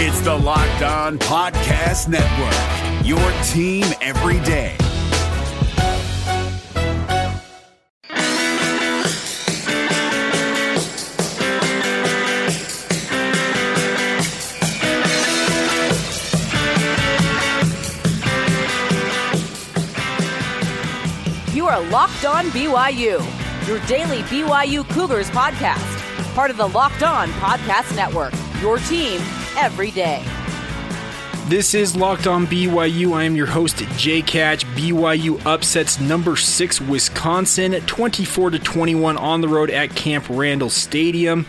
It's 0.00 0.20
the 0.20 0.32
Locked 0.32 0.82
On 0.82 1.18
Podcast 1.18 2.06
Network, 2.06 3.04
your 3.04 3.18
team 3.42 3.84
every 4.00 4.38
day. 4.44 4.76
You 21.52 21.66
are 21.66 21.80
Locked 21.90 22.24
On 22.24 22.44
BYU, 22.50 23.66
your 23.66 23.80
daily 23.88 24.22
BYU 24.28 24.88
Cougars 24.90 25.28
podcast, 25.30 26.34
part 26.36 26.52
of 26.52 26.56
the 26.56 26.68
Locked 26.68 27.02
On 27.02 27.28
Podcast 27.30 27.96
Network, 27.96 28.32
your 28.62 28.78
team 28.78 29.20
every 29.58 29.90
day. 29.90 30.24
This 31.48 31.74
is 31.74 31.96
Locked 31.96 32.26
On 32.26 32.46
BYU. 32.46 33.14
I 33.14 33.24
am 33.24 33.34
your 33.34 33.46
host, 33.46 33.78
Jake 33.96 34.28
Hatch. 34.30 34.66
BYU 34.66 35.44
upsets 35.46 35.98
number 35.98 36.36
six 36.36 36.80
Wisconsin, 36.80 37.72
24 37.86 38.50
to 38.50 38.58
21 38.58 39.16
on 39.16 39.40
the 39.40 39.48
road 39.48 39.70
at 39.70 39.94
Camp 39.94 40.26
Randall 40.28 40.68
Stadium. 40.70 41.46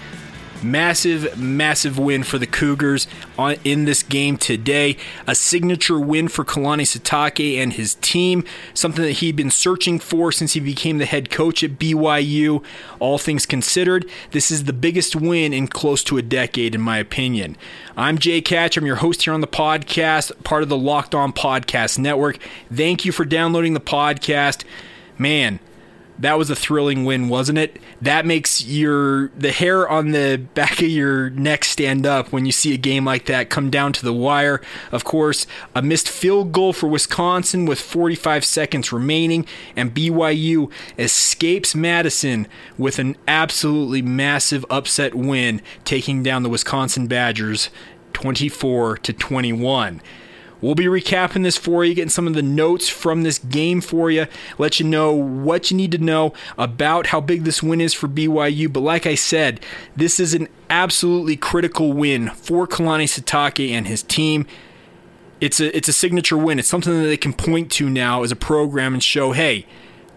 Massive, 0.62 1.38
massive 1.38 1.98
win 1.98 2.24
for 2.24 2.38
the 2.38 2.46
Cougars 2.46 3.08
on, 3.38 3.56
in 3.64 3.86
this 3.86 4.04
game 4.04 4.38
today. 4.38 4.98
A 5.26 5.34
signature 5.34 6.00
win 6.00 6.28
for 6.28 6.44
Kalani 6.44 6.84
Sitake 6.84 7.58
and 7.58 7.74
his 7.74 7.96
team. 7.96 8.44
Something 8.74 9.06
that 9.06 9.14
he'd 9.14 9.36
been 9.36 9.52
searching 9.52 10.00
for 10.00 10.32
since 10.32 10.54
he 10.54 10.60
became 10.60 10.98
the 10.98 11.06
head 11.06 11.30
coach 11.30 11.64
at 11.64 11.80
BYU. 11.80 12.64
All 13.00 13.18
things 13.18 13.46
considered, 13.46 14.06
this 14.32 14.52
is 14.52 14.66
the 14.66 14.74
biggest 14.74 15.16
win 15.16 15.54
in 15.54 15.68
close 15.68 16.04
to 16.06 16.18
a 16.18 16.22
decade, 16.22 16.76
in 16.76 16.82
my 16.82 16.98
opinion. 16.98 17.56
I'm 17.96 18.18
Jake 18.18 18.48
Hatch. 18.50 18.76
I'm 18.76 18.86
your 18.86 18.98
host 18.98 19.24
here 19.24 19.34
on 19.34 19.42
the 19.42 19.48
podcast, 19.48 20.44
part 20.44 20.64
of 20.64 20.70
the 20.70 20.78
Locked 20.78 21.16
On 21.16 21.32
Podcast 21.32 21.98
Network. 21.98 22.38
Thank 22.74 23.06
you 23.06 23.12
for 23.12 23.24
downloading 23.24 23.74
the 23.74 23.80
podcast. 23.80 24.64
Man, 25.18 25.60
that 26.20 26.38
was 26.38 26.50
a 26.50 26.56
thrilling 26.56 27.06
win, 27.06 27.30
wasn't 27.30 27.58
it? 27.58 27.80
That 28.02 28.26
makes 28.26 28.66
your 28.66 29.30
the 29.30 29.52
hair 29.52 29.88
on 29.88 30.12
the 30.12 30.46
back 30.54 30.82
of 30.82 30.90
your 30.90 31.30
neck 31.30 31.64
stand 31.64 32.06
up 32.06 32.32
when 32.32 32.46
you 32.46 32.52
see 32.52 32.74
a 32.74 32.78
game 32.78 33.06
like 33.06 33.26
that 33.26 33.50
come 33.50 33.70
down 33.70 33.94
to 33.94 34.04
the 34.04 34.14
wire. 34.14 34.62
Of 34.92 35.06
course, 35.06 35.48
a 35.74 35.82
missed 35.82 36.10
field 36.10 36.52
goal 36.52 36.74
for 36.74 36.88
Wisconsin 36.88 37.66
with 37.66 37.80
45 37.80 38.44
seconds 38.44 38.92
remaining, 38.92 39.46
and 39.76 39.94
BYU 39.94 40.72
escapes 40.98 41.74
Madison 41.74 42.48
with 42.78 43.00
an 43.00 43.16
absolutely 43.28 44.02
massive 44.02 44.66
upset 44.70 45.16
win, 45.16 45.62
taking 45.86 46.22
down 46.22 46.44
the 46.44 46.50
Wisconsin 46.50 47.08
Badgers 47.08 47.70
24 48.14 48.98
to 48.98 49.14
21. 49.14 50.02
We'll 50.62 50.76
be 50.76 50.86
recapping 50.86 51.44
this 51.44 51.58
for 51.58 51.86
you, 51.86 51.94
getting 51.94 52.10
some 52.10 52.28
of 52.28 52.34
the 52.34 52.42
notes 52.42 52.90
from 52.90 53.24
this 53.24 53.40
game 53.40 53.80
for 53.80 54.12
you, 54.12 54.28
let 54.58 54.80
you 54.80 54.86
know 54.86 55.14
what 55.14 55.72
you 55.72 55.78
need 55.78 55.92
to 55.94 55.98
know 55.98 56.34
about 56.58 57.08
how 57.08 57.22
big 57.22 57.44
this 57.44 57.64
win 57.64 57.80
is 57.80 57.94
for 57.94 58.08
BYU. 58.08 58.72
But 58.72 58.82
like 58.82 59.06
I 59.06 59.16
said, 59.16 59.62
this 59.96 60.20
is 60.20 60.34
an 60.34 60.50
absolutely 60.70 61.38
critical 61.38 61.94
win 61.94 62.30
for 62.32 62.68
Kalani 62.68 63.06
Sitake 63.06 63.72
and 63.72 63.88
his 63.88 64.04
team. 64.04 64.46
It's 65.40 65.62
a 65.62 65.76
it's 65.76 65.88
a 65.88 65.94
signature 65.94 66.38
win. 66.38 66.60
It's 66.60 66.68
something 66.68 67.02
that 67.02 67.08
they 67.08 67.16
can 67.18 67.32
point 67.32 67.72
to 67.74 67.90
now 67.90 68.24
as 68.24 68.32
a 68.32 68.36
program 68.36 68.94
and 68.94 69.02
show, 69.02 69.32
hey, 69.32 69.66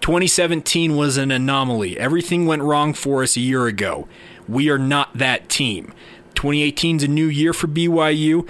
2017 0.01 0.97
was 0.97 1.17
an 1.17 1.31
anomaly. 1.31 1.97
Everything 1.97 2.45
went 2.47 2.63
wrong 2.63 2.93
for 2.93 3.23
us 3.23 3.37
a 3.37 3.41
year 3.41 3.69
ago. 3.69 4.09
We 4.49 4.69
are 4.69 4.79
not 4.79 5.17
that 5.17 5.49
team. 5.49 5.95
2018 6.35 6.97
is 6.97 7.03
a 7.05 7.09
new 7.09 7.27
year 7.27 7.53
for 7.53 7.69
BYU. 7.69 8.49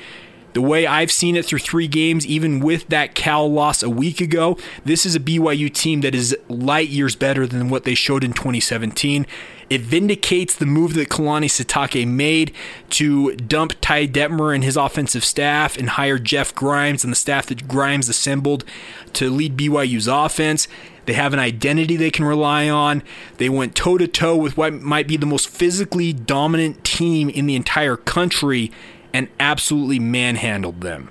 The 0.53 0.61
way 0.61 0.87
I've 0.87 1.11
seen 1.11 1.37
it 1.37 1.47
through 1.47 1.61
three 1.61 1.89
games, 1.89 2.27
even 2.27 2.61
with 2.61 2.89
that 2.89 3.15
Cal 3.15 3.51
loss 3.51 3.83
a 3.83 3.89
week 3.89 4.21
ago, 4.21 4.59
this 4.85 5.07
is 5.07 5.17
a 5.17 5.21
BYU 5.21 5.73
team 5.73 6.03
that 6.03 6.15
is 6.15 6.37
light 6.49 6.89
years 6.89 7.17
better 7.17 7.47
than 7.47 7.69
what 7.71 7.85
they 7.85 7.95
showed 7.95 8.23
in 8.23 8.33
2017. 8.33 9.27
It 9.71 9.81
vindicates 9.81 10.55
the 10.55 10.67
move 10.67 10.93
that 10.95 11.09
Kalani 11.09 11.47
Sitake 11.47 12.07
made 12.07 12.53
to 12.91 13.35
dump 13.37 13.73
Ty 13.81 14.09
Detmer 14.09 14.55
and 14.55 14.63
his 14.63 14.77
offensive 14.77 15.25
staff 15.25 15.79
and 15.79 15.89
hire 15.89 16.19
Jeff 16.19 16.55
Grimes 16.55 17.05
and 17.05 17.11
the 17.11 17.17
staff 17.17 17.47
that 17.47 17.67
Grimes 17.67 18.11
assembled 18.11 18.67
to 19.15 19.31
lead 19.31 19.57
BYU's 19.57 20.07
offense. 20.07 20.69
They 21.07 21.15
have 21.15 21.33
an 21.33 21.39
identity 21.39 21.97
they 21.97 22.11
can 22.11 22.27
rely 22.27 22.69
on. 22.69 23.03
They 23.39 23.49
went 23.49 23.75
toe 23.75 23.97
to 23.97 24.07
toe 24.07 24.37
with 24.37 24.59
what 24.59 24.75
might 24.75 25.09
be 25.09 25.17
the 25.17 25.25
most 25.25 25.49
physically 25.49 26.13
dominant 26.13 26.85
team 26.85 27.31
in 27.31 27.47
the 27.47 27.57
entire 27.57 27.97
country 27.97 28.71
and 29.13 29.29
absolutely 29.39 29.99
manhandled 29.99 30.81
them. 30.81 31.11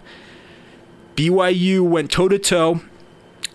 BYU 1.16 1.81
went 1.81 2.12
toe 2.12 2.29
to 2.29 2.39
toe, 2.39 2.81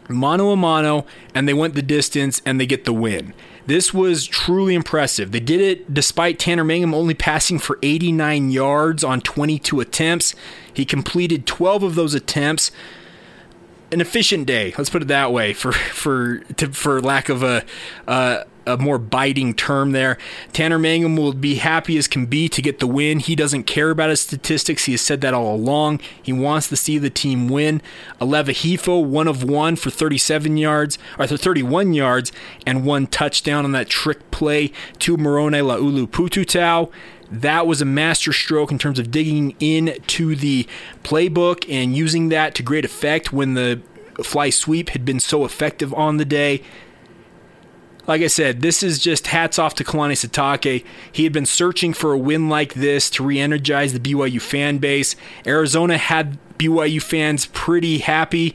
mano 0.09 0.51
a 0.51 0.57
mano, 0.57 1.07
and 1.35 1.49
they 1.49 1.55
went 1.55 1.75
the 1.75 1.83
distance 1.83 2.43
and 2.45 2.61
they 2.61 2.67
get 2.67 2.85
the 2.85 2.93
win. 2.93 3.35
This 3.67 3.93
was 3.93 4.27
truly 4.27 4.75
impressive. 4.75 5.33
They 5.33 5.41
did 5.41 5.61
it 5.61 5.93
despite 5.93 6.39
Tanner 6.39 6.63
Mangum 6.63 6.95
only 6.95 7.15
passing 7.15 7.59
for 7.59 7.79
89 7.83 8.51
yards 8.51 9.03
on 9.03 9.21
22 9.21 9.81
attempts. 9.81 10.37
He 10.73 10.85
completed 10.85 11.47
12 11.47 11.83
of 11.83 11.95
those 11.97 12.15
attempts. 12.15 12.71
An 13.93 14.01
efficient 14.01 14.47
day, 14.47 14.75
let's 14.77 14.91
put 14.91 15.03
it 15.03 15.09
that 15.09 15.33
way, 15.33 15.53
for 15.53 15.73
for 15.73 16.39
to, 16.39 16.73
for 16.73 17.01
lack 17.01 17.29
of 17.29 17.43
a 17.43 17.65
uh, 18.09 18.43
a 18.67 18.77
more 18.77 18.99
biting 18.99 19.55
term 19.55 19.93
there. 19.93 20.19
Tanner 20.53 20.79
Mangum 20.79 21.17
will 21.17 21.33
be 21.33 21.57
happy 21.57 21.97
as 21.97 22.09
can 22.09 22.27
be 22.27 22.49
to 22.49 22.61
get 22.61 22.81
the 22.81 22.87
win. 22.87 23.21
He 23.21 23.37
doesn't 23.37 23.65
care 23.65 23.91
about 23.91 24.11
his 24.11 24.21
statistics. 24.21 24.85
He 24.85 24.93
has 24.93 25.01
said 25.01 25.21
that 25.21 25.35
all 25.35 25.55
along. 25.55 26.01
He 26.21 26.33
wants 26.33 26.69
to 26.69 26.77
see 26.77 26.99
the 26.99 27.11
team 27.11 27.49
win. 27.49 27.81
Aleva 28.21 28.51
Hifo, 28.51 29.05
one 29.05 29.29
of 29.29 29.45
one 29.45 29.77
for 29.77 29.91
37 29.91 30.57
yards, 30.57 30.99
or 31.19 31.27
31 31.27 31.95
yards, 31.95 32.33
and 32.67 32.85
one 32.85 33.07
touchdown 33.07 33.65
on 33.65 33.73
that 33.73 33.89
trick 33.89 34.31
play 34.31 34.73
to 34.99 35.17
Moroni 35.17 35.59
Laulu 35.59 36.09
Pututau 36.09 36.91
that 37.31 37.67
was 37.67 37.81
a 37.81 37.85
master 37.85 38.33
stroke 38.33 38.71
in 38.71 38.79
terms 38.79 38.99
of 38.99 39.11
digging 39.11 39.55
into 39.61 40.37
the 40.37 40.67
playbook 41.03 41.69
and 41.69 41.97
using 41.97 42.29
that 42.29 42.55
to 42.55 42.63
great 42.63 42.85
effect 42.85 43.33
when 43.33 43.55
the 43.55 43.81
fly 44.23 44.51
sweep 44.51 44.91
had 44.91 45.05
been 45.05 45.21
so 45.21 45.45
effective 45.45 45.93
on 45.95 46.17
the 46.17 46.25
day. 46.25 46.63
Like 48.07 48.23
I 48.23 48.29
said, 48.29 48.63
this 48.63 48.83
is 48.83 49.01
just 49.01 49.27
hats 49.27 49.59
off 49.59 49.75
to 49.75 49.85
Kalani 49.85 50.13
Sitake. 50.13 50.85
He 51.11 51.25
had 51.25 51.33
been 51.33 51.47
searching 51.47 51.93
for 51.93 52.13
a 52.13 52.19
win 52.19 52.49
like 52.49 52.75
this 52.75 53.11
to 53.11 53.25
re 53.25 53.41
energize 53.41 53.93
the 53.93 53.99
BYU 53.99 54.41
fan 54.41 54.79
base. 54.79 55.17
Arizona 55.45 55.99
had 55.99 56.39
BYU 56.57 57.03
fans 57.03 57.47
pretty 57.47 57.99
happy. 57.99 58.55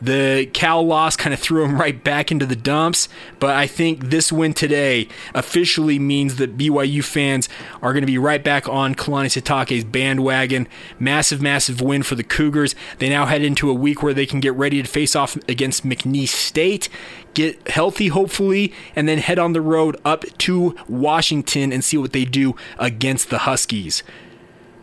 The 0.00 0.48
Cal 0.52 0.84
loss 0.86 1.16
kind 1.16 1.32
of 1.32 1.40
threw 1.40 1.64
him 1.64 1.80
right 1.80 2.02
back 2.02 2.30
into 2.30 2.46
the 2.46 2.56
dumps, 2.56 3.08
but 3.38 3.50
I 3.50 3.66
think 3.66 4.10
this 4.10 4.30
win 4.30 4.52
today 4.52 5.08
officially 5.34 5.98
means 5.98 6.36
that 6.36 6.56
BYU 6.56 7.02
fans 7.02 7.48
are 7.82 7.92
going 7.92 8.02
to 8.02 8.06
be 8.06 8.18
right 8.18 8.42
back 8.42 8.68
on 8.68 8.94
Kalani 8.94 9.26
Sitake's 9.26 9.84
bandwagon. 9.84 10.68
Massive, 10.98 11.40
massive 11.40 11.80
win 11.80 12.02
for 12.02 12.14
the 12.14 12.24
Cougars. 12.24 12.74
They 12.98 13.08
now 13.08 13.26
head 13.26 13.42
into 13.42 13.70
a 13.70 13.74
week 13.74 14.02
where 14.02 14.14
they 14.14 14.26
can 14.26 14.40
get 14.40 14.54
ready 14.54 14.82
to 14.82 14.88
face 14.88 15.16
off 15.16 15.36
against 15.48 15.86
McNeese 15.86 16.28
State, 16.28 16.88
get 17.34 17.68
healthy 17.68 18.08
hopefully, 18.08 18.72
and 18.94 19.08
then 19.08 19.18
head 19.18 19.38
on 19.38 19.52
the 19.52 19.60
road 19.60 19.96
up 20.04 20.24
to 20.38 20.76
Washington 20.88 21.72
and 21.72 21.82
see 21.82 21.96
what 21.96 22.12
they 22.12 22.24
do 22.24 22.54
against 22.78 23.30
the 23.30 23.38
Huskies 23.38 24.02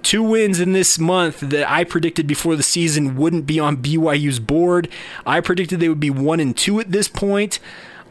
two 0.04 0.24
wins 0.24 0.60
in 0.60 0.74
this 0.74 1.00
month 1.00 1.40
that 1.40 1.70
I 1.70 1.84
predicted 1.84 2.28
before 2.28 2.56
the 2.56 2.64
season 2.64 3.16
wouldn't 3.16 3.46
be 3.46 3.60
on 3.60 3.78
BYU's 3.78 4.40
board. 4.40 4.90
I 5.26 5.40
predicted 5.40 5.80
they 5.80 5.90
would 5.90 6.00
be 6.00 6.10
one 6.10 6.40
and 6.40 6.56
two 6.56 6.80
at 6.80 6.92
this 6.92 7.08
point. 7.08 7.60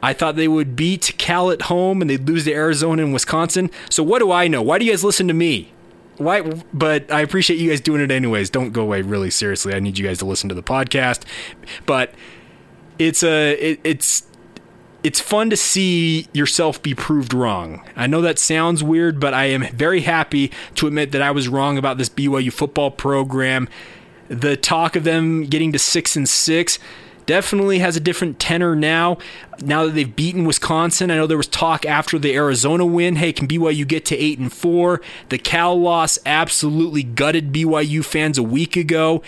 I 0.02 0.12
thought 0.12 0.34
they 0.34 0.48
would 0.48 0.74
beat 0.74 1.14
Cal 1.16 1.50
at 1.50 1.62
home 1.62 2.00
and 2.00 2.10
they'd 2.10 2.26
lose 2.26 2.44
to 2.44 2.52
Arizona 2.52 3.04
and 3.04 3.12
Wisconsin. 3.12 3.70
So 3.88 4.02
what 4.02 4.18
do 4.18 4.32
I 4.32 4.48
know? 4.48 4.60
Why 4.60 4.78
do 4.78 4.84
you 4.84 4.90
guys 4.90 5.04
listen 5.04 5.28
to 5.28 5.34
me? 5.34 5.72
Why? 6.16 6.40
But 6.74 7.10
I 7.10 7.20
appreciate 7.20 7.58
you 7.60 7.70
guys 7.70 7.80
doing 7.80 8.02
it 8.02 8.10
anyways. 8.10 8.50
Don't 8.50 8.70
go 8.70 8.82
away. 8.82 9.02
Really 9.02 9.30
seriously, 9.30 9.74
I 9.74 9.80
need 9.80 9.98
you 9.98 10.06
guys 10.06 10.18
to 10.18 10.24
listen 10.26 10.48
to 10.48 10.54
the 10.54 10.62
podcast. 10.62 11.22
But 11.86 12.12
it's 12.98 13.22
a 13.22 13.52
it, 13.52 13.80
it's 13.84 14.26
it's 15.02 15.20
fun 15.20 15.50
to 15.50 15.56
see 15.56 16.28
yourself 16.32 16.82
be 16.82 16.94
proved 16.94 17.34
wrong. 17.34 17.82
I 17.96 18.06
know 18.06 18.20
that 18.20 18.38
sounds 18.38 18.82
weird, 18.82 19.18
but 19.18 19.34
I 19.34 19.46
am 19.46 19.64
very 19.74 20.02
happy 20.02 20.52
to 20.76 20.86
admit 20.86 21.12
that 21.12 21.22
I 21.22 21.30
was 21.30 21.48
wrong 21.48 21.76
about 21.76 21.98
this 21.98 22.08
BYU 22.08 22.52
football 22.52 22.90
program. 22.90 23.68
The 24.28 24.56
talk 24.56 24.94
of 24.94 25.04
them 25.04 25.44
getting 25.46 25.72
to 25.72 25.78
six 25.78 26.14
and 26.16 26.28
six 26.28 26.78
definitely 27.26 27.80
has 27.80 27.96
a 27.96 28.00
different 28.00 28.38
tenor 28.38 28.74
now. 28.74 29.18
Now 29.60 29.86
that 29.86 29.92
they've 29.92 30.14
beaten 30.14 30.44
Wisconsin, 30.44 31.10
I 31.10 31.16
know 31.16 31.26
there 31.26 31.36
was 31.36 31.46
talk 31.48 31.84
after 31.84 32.18
the 32.18 32.34
Arizona 32.34 32.86
win. 32.86 33.16
Hey, 33.16 33.32
can 33.32 33.48
BYU 33.48 33.86
get 33.86 34.04
to 34.06 34.16
eight 34.16 34.38
and 34.38 34.52
four? 34.52 35.00
The 35.28 35.38
Cal 35.38 35.78
loss 35.80 36.18
absolutely 36.24 37.02
gutted 37.02 37.52
BYU 37.52 38.04
fans 38.04 38.38
a 38.38 38.42
week 38.42 38.76
ago. 38.76 39.22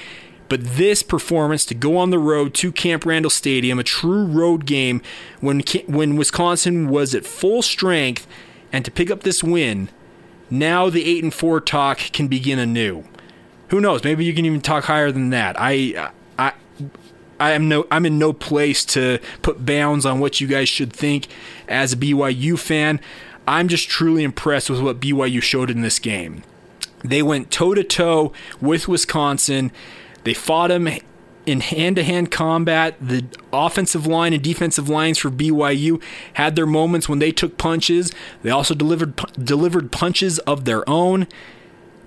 But 0.55 0.77
this 0.77 1.03
performance 1.03 1.67
to 1.67 1.75
go 1.75 1.97
on 1.97 2.11
the 2.11 2.19
road 2.21 2.55
to 2.55 2.71
Camp 2.71 3.05
Randall 3.05 3.29
Stadium, 3.29 3.81
a 3.81 3.83
true 3.83 4.25
road 4.25 4.67
game 4.67 5.03
when 5.41 5.65
when 5.89 6.15
Wisconsin 6.15 6.89
was 6.89 7.13
at 7.13 7.27
full 7.27 7.61
strength, 7.61 8.25
and 8.73 8.85
to 8.85 8.93
pick 8.93 9.11
up 9.11 9.25
this 9.25 9.43
win, 9.43 9.89
now 10.49 10.89
the 10.91 11.05
eight 11.05 11.25
and 11.25 11.35
four 11.35 11.61
talk 11.61 11.99
can 12.13 12.29
begin 12.29 12.61
anew. 12.61 13.03
who 13.71 13.81
knows? 13.81 14.05
Maybe 14.05 14.25
you 14.25 14.33
can 14.33 14.45
even 14.45 14.61
talk 14.61 14.85
higher 14.85 15.11
than 15.11 15.31
that. 15.31 15.57
I, 15.59 16.13
I, 16.39 16.53
I 17.41 17.51
am 17.51 17.69
no, 17.69 17.89
I'm 17.91 18.07
in 18.07 18.21
no 18.21 18.33
place 18.33 18.85
to 18.85 19.19
put 19.43 19.67
bounds 19.67 20.07
on 20.07 20.21
what 20.21 20.41
you 20.41 20.47
guys 20.47 20.69
should 20.69 20.93
think 20.93 21.27
as 21.67 21.95
a 21.95 21.97
BYU 21.97 22.57
fan. 22.57 23.01
I'm 23.49 23.67
just 23.67 23.89
truly 23.89 24.23
impressed 24.23 24.71
with 24.71 24.81
what 24.81 25.01
BYU 25.01 25.43
showed 25.43 25.69
in 25.69 25.81
this 25.81 25.99
game. 25.99 26.45
They 27.03 27.25
went 27.25 27.51
toe 27.51 27.75
to 27.75 27.83
toe 27.83 28.33
with 28.61 28.87
Wisconsin. 28.87 29.73
They 30.25 30.35
fought 30.35 30.71
him 30.71 30.89
in 31.47 31.61
hand 31.61 31.97
to 31.97 32.03
hand 32.03 32.31
combat. 32.31 32.97
The 33.01 33.25
offensive 33.53 34.07
line 34.07 34.33
and 34.33 34.43
defensive 34.43 34.89
lines 34.89 35.19
for 35.19 35.31
BYU 35.31 36.03
had 36.35 36.57
their 36.57 36.67
moments 36.67 37.09
when 37.09 37.19
they 37.19 37.33
took 37.33 37.59
punches. 37.59 38.13
They 38.43 38.51
also 38.51 38.75
delivered 38.75 39.17
delivered 39.43 39.93
punches 39.93 40.39
of 40.41 40.65
their 40.65 40.89
own 40.89 41.27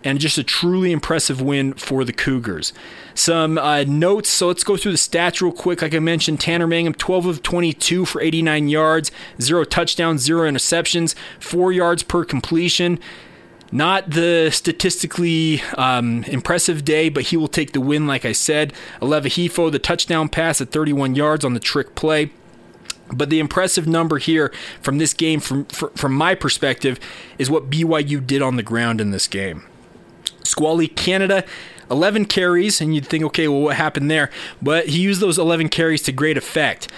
and 0.03 0.19
just 0.19 0.37
a 0.37 0.43
truly 0.43 0.91
impressive 0.91 1.41
win 1.41 1.73
for 1.73 2.05
the 2.05 2.13
Cougars. 2.13 2.71
Some 3.13 3.57
uh, 3.57 3.83
notes, 3.83 4.29
so 4.29 4.47
let's 4.47 4.63
go 4.63 4.77
through 4.77 4.93
the 4.93 4.97
stats 4.97 5.41
real 5.41 5.51
quick. 5.51 5.81
Like 5.81 5.93
I 5.93 5.99
mentioned, 5.99 6.39
Tanner 6.39 6.67
Mangum, 6.67 6.93
12 6.93 7.25
of 7.25 7.43
22 7.43 8.05
for 8.05 8.21
89 8.21 8.69
yards, 8.69 9.11
zero 9.41 9.63
touchdowns, 9.63 10.21
zero 10.21 10.49
interceptions, 10.49 11.15
four 11.39 11.71
yards 11.71 12.03
per 12.03 12.23
completion. 12.23 12.99
Not 13.71 14.11
the 14.11 14.49
statistically 14.51 15.61
um, 15.77 16.23
impressive 16.25 16.85
day, 16.85 17.09
but 17.09 17.23
he 17.25 17.37
will 17.37 17.49
take 17.49 17.73
the 17.73 17.81
win, 17.81 18.07
like 18.07 18.23
I 18.23 18.31
said. 18.31 18.73
Aleva 19.01 19.25
Hifo, 19.25 19.71
the 19.71 19.79
touchdown 19.79 20.29
pass 20.29 20.61
at 20.61 20.71
31 20.71 21.15
yards 21.15 21.43
on 21.43 21.53
the 21.53 21.59
trick 21.59 21.95
play. 21.95 22.31
But 23.11 23.29
the 23.29 23.39
impressive 23.39 23.87
number 23.87 24.17
here 24.17 24.53
from 24.81 24.97
this 24.97 25.13
game, 25.13 25.39
from 25.39 25.65
from 25.65 26.13
my 26.13 26.35
perspective, 26.35 26.99
is 27.37 27.49
what 27.49 27.69
BYU 27.69 28.25
did 28.25 28.41
on 28.41 28.57
the 28.57 28.63
ground 28.63 28.99
in 28.99 29.11
this 29.11 29.27
game. 29.27 29.65
Squally 30.43 30.87
Canada, 30.87 31.45
11 31.89 32.25
carries, 32.25 32.81
and 32.81 32.93
you'd 32.93 33.05
think, 33.05 33.23
okay, 33.25 33.47
well, 33.47 33.61
what 33.61 33.75
happened 33.75 34.11
there? 34.11 34.29
But 34.61 34.87
he 34.87 34.99
used 34.99 35.21
those 35.21 35.37
11 35.37 35.69
carries 35.69 36.01
to 36.03 36.11
great 36.11 36.37
effect. 36.37 36.89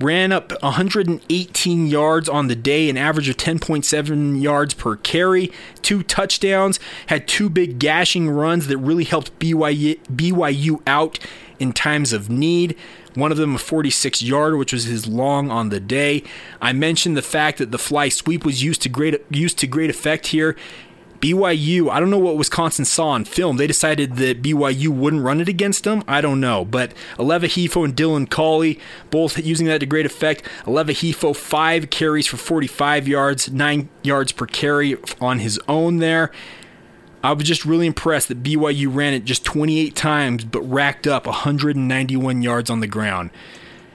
Ran 0.00 0.32
up 0.32 0.52
118 0.62 1.86
yards 1.86 2.26
on 2.26 2.48
the 2.48 2.56
day, 2.56 2.88
an 2.88 2.96
average 2.96 3.28
of 3.28 3.36
10.7 3.36 4.40
yards 4.40 4.72
per 4.72 4.96
carry, 4.96 5.52
two 5.82 6.02
touchdowns, 6.02 6.80
had 7.08 7.28
two 7.28 7.50
big 7.50 7.78
gashing 7.78 8.30
runs 8.30 8.66
that 8.68 8.78
really 8.78 9.04
helped 9.04 9.38
BYU, 9.38 9.98
BYU 10.06 10.80
out 10.86 11.18
in 11.58 11.74
times 11.74 12.14
of 12.14 12.30
need. 12.30 12.76
One 13.14 13.30
of 13.30 13.36
them 13.36 13.56
a 13.56 13.58
46 13.58 14.22
yard, 14.22 14.56
which 14.56 14.72
was 14.72 14.84
his 14.84 15.06
long 15.06 15.50
on 15.50 15.68
the 15.68 15.80
day. 15.80 16.22
I 16.62 16.72
mentioned 16.72 17.14
the 17.14 17.22
fact 17.22 17.58
that 17.58 17.70
the 17.70 17.78
fly 17.78 18.08
sweep 18.08 18.44
was 18.44 18.62
used 18.62 18.80
to 18.82 18.88
great 18.88 19.22
used 19.30 19.58
to 19.58 19.66
great 19.66 19.90
effect 19.90 20.28
here. 20.28 20.56
BYU, 21.20 21.90
I 21.90 22.00
don't 22.00 22.10
know 22.10 22.18
what 22.18 22.36
Wisconsin 22.36 22.84
saw 22.84 23.08
on 23.08 23.24
film. 23.24 23.58
They 23.58 23.66
decided 23.66 24.16
that 24.16 24.42
BYU 24.42 24.88
wouldn't 24.88 25.22
run 25.22 25.40
it 25.40 25.48
against 25.48 25.84
them. 25.84 26.02
I 26.08 26.20
don't 26.20 26.40
know. 26.40 26.64
But 26.64 26.92
Aleva 27.18 27.84
and 27.84 27.94
Dylan 27.94 28.28
Collie, 28.30 28.78
both 29.10 29.38
using 29.38 29.66
that 29.66 29.80
to 29.80 29.86
great 29.86 30.06
effect. 30.06 30.42
Aleva 30.64 31.36
five 31.36 31.90
carries 31.90 32.26
for 32.26 32.38
45 32.38 33.06
yards, 33.06 33.50
nine 33.50 33.90
yards 34.02 34.32
per 34.32 34.46
carry 34.46 34.96
on 35.20 35.40
his 35.40 35.60
own 35.68 35.98
there. 35.98 36.30
I 37.22 37.32
was 37.32 37.44
just 37.44 37.66
really 37.66 37.86
impressed 37.86 38.28
that 38.28 38.42
BYU 38.42 38.88
ran 38.92 39.12
it 39.12 39.26
just 39.26 39.44
28 39.44 39.94
times, 39.94 40.44
but 40.44 40.62
racked 40.62 41.06
up 41.06 41.26
191 41.26 42.40
yards 42.40 42.70
on 42.70 42.80
the 42.80 42.86
ground. 42.86 43.30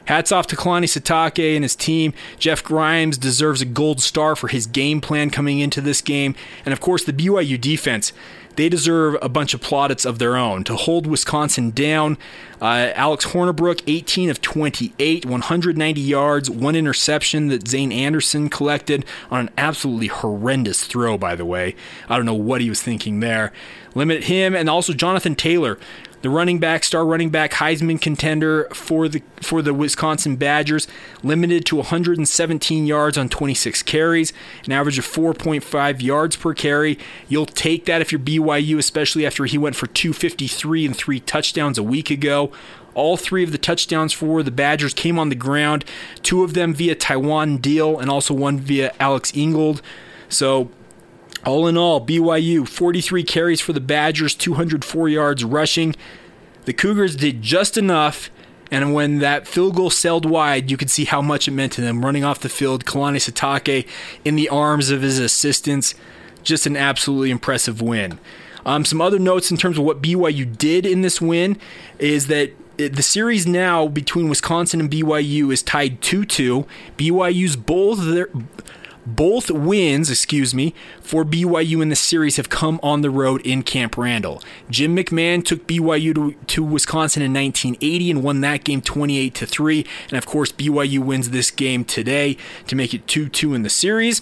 Hats 0.06 0.32
off 0.32 0.48
to 0.48 0.56
Kalani 0.56 0.86
Sitake 0.86 1.56
and 1.56 1.64
his 1.64 1.76
team. 1.76 2.14
Jeff 2.40 2.64
Grimes 2.64 3.18
deserves 3.18 3.62
a 3.62 3.66
gold 3.66 4.02
star 4.02 4.36
for 4.36 4.48
his 4.48 4.68
game 4.68 5.02
plan 5.02 5.30
coming 5.30 5.60
into 5.60 5.82
this 5.82 6.02
game. 6.02 6.36
And 6.66 6.74
of 6.74 6.80
course, 6.80 7.04
the 7.04 7.14
BYU 7.14 7.60
defense. 7.60 8.14
They 8.56 8.70
deserve 8.70 9.18
a 9.22 9.30
bunch 9.30 9.54
of 9.54 9.62
plaudits 9.62 10.06
of 10.06 10.20
their 10.20 10.38
own 10.38 10.64
to 10.66 10.76
hold 10.76 11.08
Wisconsin 11.08 11.72
down. 11.72 12.18
Uh, 12.62 12.92
Alex 12.96 13.26
Hornibrook, 13.28 13.82
18 13.86 14.30
of 14.30 14.42
28, 14.42 15.26
190 15.26 16.02
yards, 16.02 16.50
one 16.50 16.76
interception 16.76 17.48
that 17.50 17.68
Zayne 17.68 17.92
Anderson 17.92 18.50
collected 18.50 19.06
on 19.30 19.42
an 19.42 19.50
absolutely 19.58 20.08
horrendous 20.08 20.86
throw, 20.86 21.18
by 21.18 21.36
the 21.36 21.46
way. 21.46 21.76
I 22.08 22.16
don't 22.16 22.26
know 22.26 22.34
what 22.34 22.62
he 22.62 22.70
was 22.70 22.82
thinking 22.82 23.20
there. 23.20 23.52
Limit 23.94 24.26
him 24.26 24.56
and 24.56 24.70
also 24.70 24.94
Jonathan 24.94 25.36
Taylor, 25.36 25.78
the 26.26 26.32
running 26.32 26.58
back, 26.58 26.84
star 26.84 27.06
running 27.06 27.30
back, 27.30 27.52
Heisman 27.52 28.02
contender 28.02 28.68
for 28.74 29.08
the 29.08 29.22
for 29.44 29.62
the 29.62 29.76
Wisconsin 29.76 30.38
Badgers, 30.38 30.88
limited 31.22 31.68
to 31.68 31.76
117 31.76 32.88
yards 32.88 33.16
on 33.16 33.30
26 33.30 33.84
carries, 33.84 34.34
an 34.66 34.72
average 34.72 34.98
of 34.98 35.06
4.5 35.06 36.02
yards 36.02 36.36
per 36.36 36.56
carry. 36.56 36.98
You'll 37.28 37.46
take 37.46 37.86
that 37.86 38.02
if 38.02 38.12
you're 38.12 38.18
BYU, 38.18 38.80
especially 38.80 39.24
after 39.24 39.46
he 39.46 39.60
went 39.60 39.76
for 39.76 39.86
253 39.86 40.88
and 40.88 40.98
three 40.98 41.20
touchdowns 41.20 41.78
a 41.78 41.84
week 41.84 42.10
ago. 42.10 42.52
All 42.96 43.18
three 43.18 43.44
of 43.44 43.52
the 43.52 43.60
touchdowns 43.60 44.12
for 44.12 44.42
the 44.42 44.50
Badgers 44.50 44.96
came 44.96 45.20
on 45.20 45.30
the 45.30 45.36
ground, 45.36 45.86
two 46.24 46.44
of 46.44 46.56
them 46.56 46.74
via 46.74 46.96
Taiwan 46.96 47.58
Deal 47.58 48.00
and 48.00 48.10
also 48.10 48.34
one 48.34 48.58
via 48.58 48.92
Alex 49.00 49.32
Ingold. 49.36 49.84
So 50.28 50.72
all 51.46 51.68
in 51.68 51.78
all, 51.78 52.06
BYU 52.06 52.68
43 52.68 53.24
carries 53.24 53.62
for 53.62 53.74
the 53.74 53.80
Badgers, 53.80 54.34
204 54.36 55.10
yards 55.10 55.44
rushing. 55.44 55.96
The 56.66 56.74
Cougars 56.74 57.16
did 57.16 57.42
just 57.42 57.78
enough, 57.78 58.30
and 58.72 58.94
when 58.94 59.20
that 59.20 59.48
field 59.48 59.76
goal 59.76 59.90
sailed 59.90 60.26
wide, 60.26 60.72
you 60.72 60.78
could 60.78 60.90
see 60.90 61.06
how 61.06 61.22
much 61.22 61.48
it 61.48 61.52
meant 61.52 61.74
to 61.74 61.82
them. 61.82 62.04
Running 62.04 62.24
off 62.24 62.40
the 62.40 62.50
field, 62.50 62.86
Kalani 62.86 63.18
Sitake 63.18 63.88
in 64.24 64.36
the 64.36 64.50
arms 64.50 64.90
of 64.90 65.02
his 65.04 65.20
assistants, 65.20 65.94
just 66.44 66.66
an 66.66 66.76
absolutely 66.76 67.30
impressive 67.30 67.82
win. 67.82 68.20
Um, 68.66 68.84
some 68.84 69.00
other 69.00 69.20
notes 69.20 69.52
in 69.52 69.58
terms 69.58 69.78
of 69.78 69.84
what 69.84 70.02
BYU 70.02 70.58
did 70.58 70.86
in 70.86 71.02
this 71.02 71.22
win 71.22 71.58
is 72.00 72.28
that 72.28 72.52
the 72.78 73.04
series 73.04 73.46
now 73.46 73.88
between 73.88 74.28
Wisconsin 74.28 74.80
and 74.80 74.90
BYU 74.90 75.54
is 75.54 75.62
tied 75.62 76.02
2 76.02 76.26
2. 76.26 76.66
BYU's 76.98 77.56
both 77.56 78.04
their 78.04 78.30
both 79.06 79.52
wins, 79.52 80.10
excuse 80.10 80.54
me, 80.54 80.74
for 81.02 81.24
BYU 81.24 81.82
in 81.82 81.90
the 81.90 81.96
series 81.96 82.38
have 82.38 82.50
come 82.50 82.80
on 82.82 83.02
the 83.02 83.10
road 83.10 83.42
in 83.42 83.64
Camp 83.64 83.98
Randall. 83.98 84.42
Jim 84.70 84.96
McMahon 84.96 85.46
took 85.46 85.68
BYU 85.68 86.16
to, 86.16 86.34
to 86.48 86.64
Wisconsin 86.64 87.22
in 87.22 87.34
1980 87.34 88.12
and 88.12 88.24
won 88.24 88.42
that 88.42 88.64
game 88.64 88.82
28 88.82 89.36
to 89.36 89.46
3. 89.46 89.86
And 90.10 90.18
of 90.18 90.26
course, 90.26 90.52
BYU 90.52 91.00
wins 91.00 91.30
this 91.30 91.52
game 91.52 91.86
today 91.86 92.38
to 92.68 92.76
make 92.76 92.94
it 92.94 93.08
2 93.08 93.30
2 93.30 93.54
in 93.54 93.64
the 93.64 93.70
series. 93.70 94.22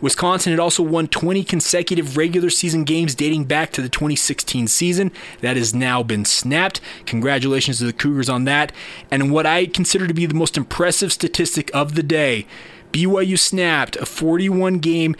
Wisconsin 0.00 0.52
had 0.52 0.60
also 0.60 0.82
won 0.82 1.08
20 1.08 1.44
consecutive 1.44 2.16
regular 2.16 2.50
season 2.50 2.84
games 2.84 3.14
dating 3.14 3.44
back 3.44 3.72
to 3.72 3.82
the 3.82 3.88
2016 3.88 4.68
season. 4.68 5.10
That 5.40 5.56
has 5.56 5.74
now 5.74 6.02
been 6.02 6.24
snapped. 6.24 6.80
Congratulations 7.06 7.78
to 7.78 7.84
the 7.84 7.92
Cougars 7.92 8.28
on 8.28 8.44
that. 8.44 8.72
And 9.10 9.32
what 9.32 9.46
I 9.46 9.66
consider 9.66 10.06
to 10.06 10.14
be 10.14 10.26
the 10.26 10.34
most 10.34 10.56
impressive 10.56 11.12
statistic 11.12 11.70
of 11.74 11.94
the 11.94 12.02
day 12.02 12.46
BYU 12.92 13.38
snapped 13.38 13.96
a 13.96 14.06
41 14.06 14.78
game 14.78 15.16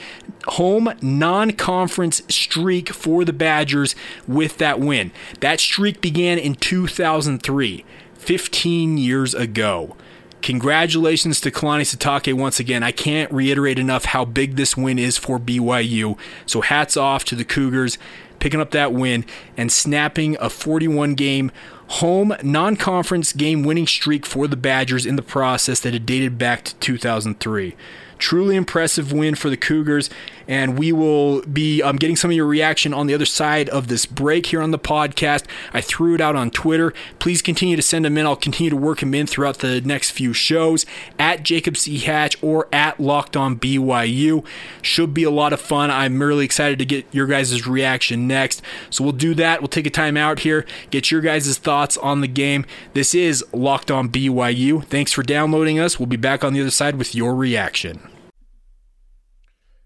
home 0.46 0.92
non 1.00 1.52
conference 1.52 2.22
streak 2.28 2.90
for 2.90 3.24
the 3.24 3.32
Badgers 3.32 3.94
with 4.26 4.58
that 4.58 4.80
win. 4.80 5.12
That 5.40 5.60
streak 5.60 6.00
began 6.00 6.38
in 6.38 6.54
2003, 6.54 7.84
15 8.14 8.98
years 8.98 9.34
ago. 9.34 9.96
Congratulations 10.42 11.38
to 11.42 11.50
Kalani 11.50 11.82
Sitake 11.82 12.32
once 12.32 12.58
again. 12.58 12.82
I 12.82 12.92
can't 12.92 13.30
reiterate 13.30 13.78
enough 13.78 14.06
how 14.06 14.24
big 14.24 14.56
this 14.56 14.74
win 14.74 14.98
is 14.98 15.18
for 15.18 15.38
BYU. 15.38 16.18
So 16.46 16.62
hats 16.62 16.96
off 16.96 17.24
to 17.26 17.34
the 17.34 17.44
Cougars 17.44 17.98
picking 18.38 18.60
up 18.60 18.70
that 18.70 18.94
win 18.94 19.26
and 19.56 19.70
snapping 19.70 20.38
a 20.40 20.48
41 20.48 21.14
game 21.14 21.52
home 21.94 22.34
non 22.42 22.76
conference 22.76 23.32
game 23.32 23.62
winning 23.62 23.86
streak 23.86 24.24
for 24.24 24.46
the 24.46 24.56
Badgers 24.56 25.04
in 25.04 25.16
the 25.16 25.22
process 25.22 25.80
that 25.80 25.92
had 25.92 26.06
dated 26.06 26.38
back 26.38 26.64
to 26.64 26.74
2003. 26.76 27.74
Truly 28.20 28.54
impressive 28.54 29.12
win 29.12 29.34
for 29.34 29.48
the 29.48 29.56
Cougars, 29.56 30.10
and 30.46 30.78
we 30.78 30.92
will 30.92 31.40
be 31.42 31.82
um, 31.82 31.96
getting 31.96 32.16
some 32.16 32.30
of 32.30 32.36
your 32.36 32.44
reaction 32.44 32.92
on 32.92 33.06
the 33.06 33.14
other 33.14 33.24
side 33.24 33.70
of 33.70 33.88
this 33.88 34.04
break 34.04 34.46
here 34.46 34.60
on 34.60 34.72
the 34.72 34.78
podcast. 34.78 35.44
I 35.72 35.80
threw 35.80 36.16
it 36.16 36.20
out 36.20 36.36
on 36.36 36.50
Twitter. 36.50 36.92
Please 37.18 37.40
continue 37.40 37.76
to 37.76 37.82
send 37.82 38.04
them 38.04 38.18
in. 38.18 38.26
I'll 38.26 38.36
continue 38.36 38.68
to 38.68 38.76
work 38.76 39.00
them 39.00 39.14
in 39.14 39.26
throughout 39.26 39.60
the 39.60 39.80
next 39.80 40.10
few 40.10 40.34
shows 40.34 40.84
at 41.18 41.44
Jacob 41.44 41.78
C. 41.78 41.96
Hatch 41.96 42.36
or 42.42 42.68
at 42.74 43.00
Locked 43.00 43.38
On 43.38 43.58
BYU. 43.58 44.44
Should 44.82 45.14
be 45.14 45.24
a 45.24 45.30
lot 45.30 45.54
of 45.54 45.60
fun. 45.60 45.90
I'm 45.90 46.22
really 46.22 46.44
excited 46.44 46.78
to 46.78 46.84
get 46.84 47.06
your 47.12 47.26
guys' 47.26 47.66
reaction 47.66 48.28
next. 48.28 48.60
So 48.90 49.02
we'll 49.02 49.14
do 49.14 49.34
that. 49.36 49.62
We'll 49.62 49.68
take 49.68 49.86
a 49.86 49.90
time 49.90 50.18
out 50.18 50.40
here, 50.40 50.66
get 50.90 51.10
your 51.10 51.22
guys' 51.22 51.56
thoughts 51.56 51.96
on 51.96 52.20
the 52.20 52.28
game. 52.28 52.66
This 52.92 53.14
is 53.14 53.42
Locked 53.54 53.90
On 53.90 54.10
BYU. 54.10 54.84
Thanks 54.84 55.10
for 55.10 55.22
downloading 55.22 55.78
us. 55.80 55.98
We'll 55.98 56.06
be 56.06 56.16
back 56.16 56.44
on 56.44 56.52
the 56.52 56.60
other 56.60 56.70
side 56.70 56.96
with 56.96 57.14
your 57.14 57.34
reaction. 57.34 58.09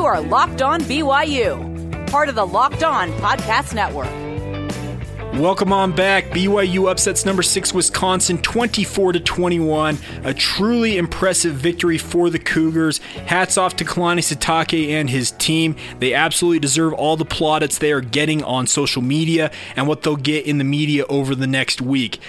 You 0.00 0.06
are 0.06 0.22
Locked 0.22 0.62
On 0.62 0.80
BYU, 0.80 2.10
part 2.10 2.30
of 2.30 2.34
the 2.34 2.46
Locked 2.46 2.82
On 2.82 3.12
Podcast 3.18 3.74
Network. 3.74 4.08
Welcome 5.38 5.74
on 5.74 5.94
back. 5.94 6.24
BYU 6.30 6.90
upsets 6.90 7.26
number 7.26 7.42
six 7.42 7.74
Wisconsin 7.74 8.38
24 8.38 9.12
to 9.12 9.20
21. 9.20 9.98
A 10.24 10.32
truly 10.32 10.96
impressive 10.96 11.52
victory 11.52 11.98
for 11.98 12.30
the 12.30 12.38
Cougars. 12.38 12.96
Hats 13.26 13.58
off 13.58 13.76
to 13.76 13.84
Kalani 13.84 14.20
Sitake 14.20 14.88
and 14.88 15.10
his 15.10 15.32
team. 15.32 15.76
They 15.98 16.14
absolutely 16.14 16.60
deserve 16.60 16.94
all 16.94 17.18
the 17.18 17.26
plaudits 17.26 17.76
they 17.76 17.92
are 17.92 18.00
getting 18.00 18.42
on 18.42 18.66
social 18.66 19.02
media 19.02 19.50
and 19.76 19.86
what 19.86 20.00
they'll 20.00 20.16
get 20.16 20.46
in 20.46 20.56
the 20.56 20.64
media 20.64 21.04
over 21.10 21.34
the 21.34 21.46
next 21.46 21.82
week. 21.82 22.20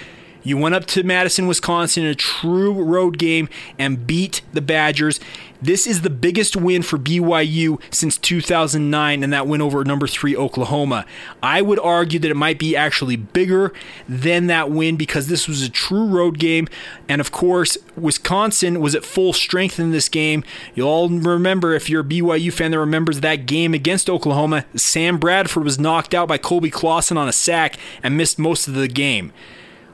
You 0.44 0.56
went 0.56 0.74
up 0.74 0.86
to 0.86 1.04
Madison, 1.04 1.46
Wisconsin 1.46 2.04
in 2.04 2.10
a 2.10 2.14
true 2.14 2.72
road 2.72 3.18
game 3.18 3.48
and 3.78 4.06
beat 4.06 4.42
the 4.52 4.60
Badgers. 4.60 5.20
This 5.60 5.86
is 5.86 6.02
the 6.02 6.10
biggest 6.10 6.56
win 6.56 6.82
for 6.82 6.98
BYU 6.98 7.80
since 7.92 8.18
2009, 8.18 9.22
and 9.22 9.32
that 9.32 9.46
win 9.46 9.62
over 9.62 9.84
number 9.84 10.08
three 10.08 10.36
Oklahoma. 10.36 11.06
I 11.40 11.62
would 11.62 11.78
argue 11.78 12.18
that 12.18 12.30
it 12.30 12.36
might 12.36 12.58
be 12.58 12.74
actually 12.74 13.14
bigger 13.14 13.72
than 14.08 14.48
that 14.48 14.72
win 14.72 14.96
because 14.96 15.28
this 15.28 15.46
was 15.46 15.62
a 15.62 15.68
true 15.68 16.06
road 16.06 16.40
game. 16.40 16.66
And 17.08 17.20
of 17.20 17.30
course, 17.30 17.78
Wisconsin 17.96 18.80
was 18.80 18.96
at 18.96 19.04
full 19.04 19.32
strength 19.32 19.78
in 19.78 19.92
this 19.92 20.08
game. 20.08 20.42
You'll 20.74 20.88
all 20.88 21.08
remember, 21.08 21.74
if 21.74 21.88
you're 21.88 22.00
a 22.00 22.04
BYU 22.04 22.52
fan 22.52 22.72
that 22.72 22.80
remembers 22.80 23.20
that 23.20 23.46
game 23.46 23.72
against 23.72 24.10
Oklahoma, 24.10 24.64
Sam 24.74 25.18
Bradford 25.18 25.62
was 25.62 25.78
knocked 25.78 26.12
out 26.12 26.26
by 26.26 26.38
Coleby 26.38 26.72
Clawson 26.72 27.16
on 27.16 27.28
a 27.28 27.32
sack 27.32 27.78
and 28.02 28.16
missed 28.16 28.36
most 28.36 28.66
of 28.66 28.74
the 28.74 28.88
game. 28.88 29.32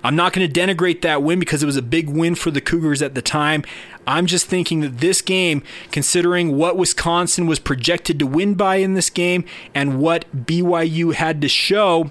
I'm 0.08 0.16
not 0.16 0.32
going 0.32 0.50
to 0.50 0.60
denigrate 0.60 1.02
that 1.02 1.22
win 1.22 1.38
because 1.38 1.62
it 1.62 1.66
was 1.66 1.76
a 1.76 1.82
big 1.82 2.08
win 2.08 2.34
for 2.34 2.50
the 2.50 2.62
Cougars 2.62 3.02
at 3.02 3.14
the 3.14 3.20
time. 3.20 3.62
I'm 4.06 4.24
just 4.24 4.46
thinking 4.46 4.80
that 4.80 5.00
this 5.00 5.20
game, 5.20 5.62
considering 5.92 6.56
what 6.56 6.78
Wisconsin 6.78 7.46
was 7.46 7.58
projected 7.58 8.18
to 8.20 8.26
win 8.26 8.54
by 8.54 8.76
in 8.76 8.94
this 8.94 9.10
game 9.10 9.44
and 9.74 10.00
what 10.00 10.24
BYU 10.34 11.12
had 11.12 11.42
to 11.42 11.48
show, 11.48 12.10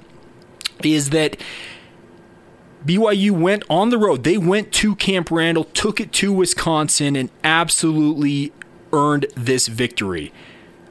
is 0.83 1.09
that 1.09 1.41
BYU 2.85 3.31
went 3.31 3.63
on 3.67 3.89
the 3.89 3.97
road. 3.97 4.23
They 4.23 4.37
went 4.37 4.71
to 4.73 4.95
Camp 4.95 5.31
Randall, 5.31 5.63
took 5.63 5.99
it 5.99 6.11
to 6.13 6.31
Wisconsin, 6.31 7.15
and 7.15 7.31
absolutely 7.43 8.53
earned 8.93 9.25
this 9.35 9.67
victory. 9.67 10.31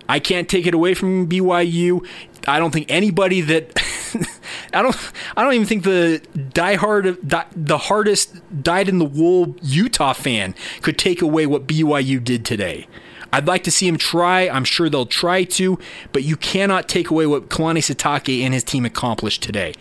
I 0.08 0.18
can't 0.18 0.48
take 0.48 0.66
it 0.66 0.74
away 0.74 0.94
from 0.94 1.28
BYU. 1.28 2.04
I 2.48 2.58
don't 2.58 2.72
think 2.72 2.90
anybody 2.90 3.42
that 3.42 3.80
I 4.72 4.82
don't 4.82 4.96
I 5.36 5.42
don't 5.42 5.54
even 5.54 5.66
think 5.66 5.84
the 5.84 6.22
diehard 6.36 7.26
die, 7.26 7.46
the 7.54 7.78
hardest 7.78 8.62
dyed 8.62 8.88
in 8.88 8.98
the 8.98 9.04
wool 9.04 9.56
Utah 9.62 10.12
fan 10.12 10.54
could 10.82 10.98
take 10.98 11.22
away 11.22 11.46
what 11.46 11.66
BYU 11.66 12.22
did 12.22 12.44
today. 12.44 12.86
I'd 13.32 13.46
like 13.46 13.64
to 13.64 13.70
see 13.70 13.86
him 13.88 13.98
try. 13.98 14.48
I'm 14.48 14.64
sure 14.64 14.88
they'll 14.88 15.04
try 15.04 15.44
to, 15.44 15.78
but 16.12 16.22
you 16.22 16.36
cannot 16.36 16.88
take 16.88 17.10
away 17.10 17.26
what 17.26 17.48
Kalani 17.48 17.78
Sitake 17.78 18.42
and 18.42 18.54
his 18.54 18.64
team 18.64 18.86
accomplished 18.86 19.42
today. 19.42 19.74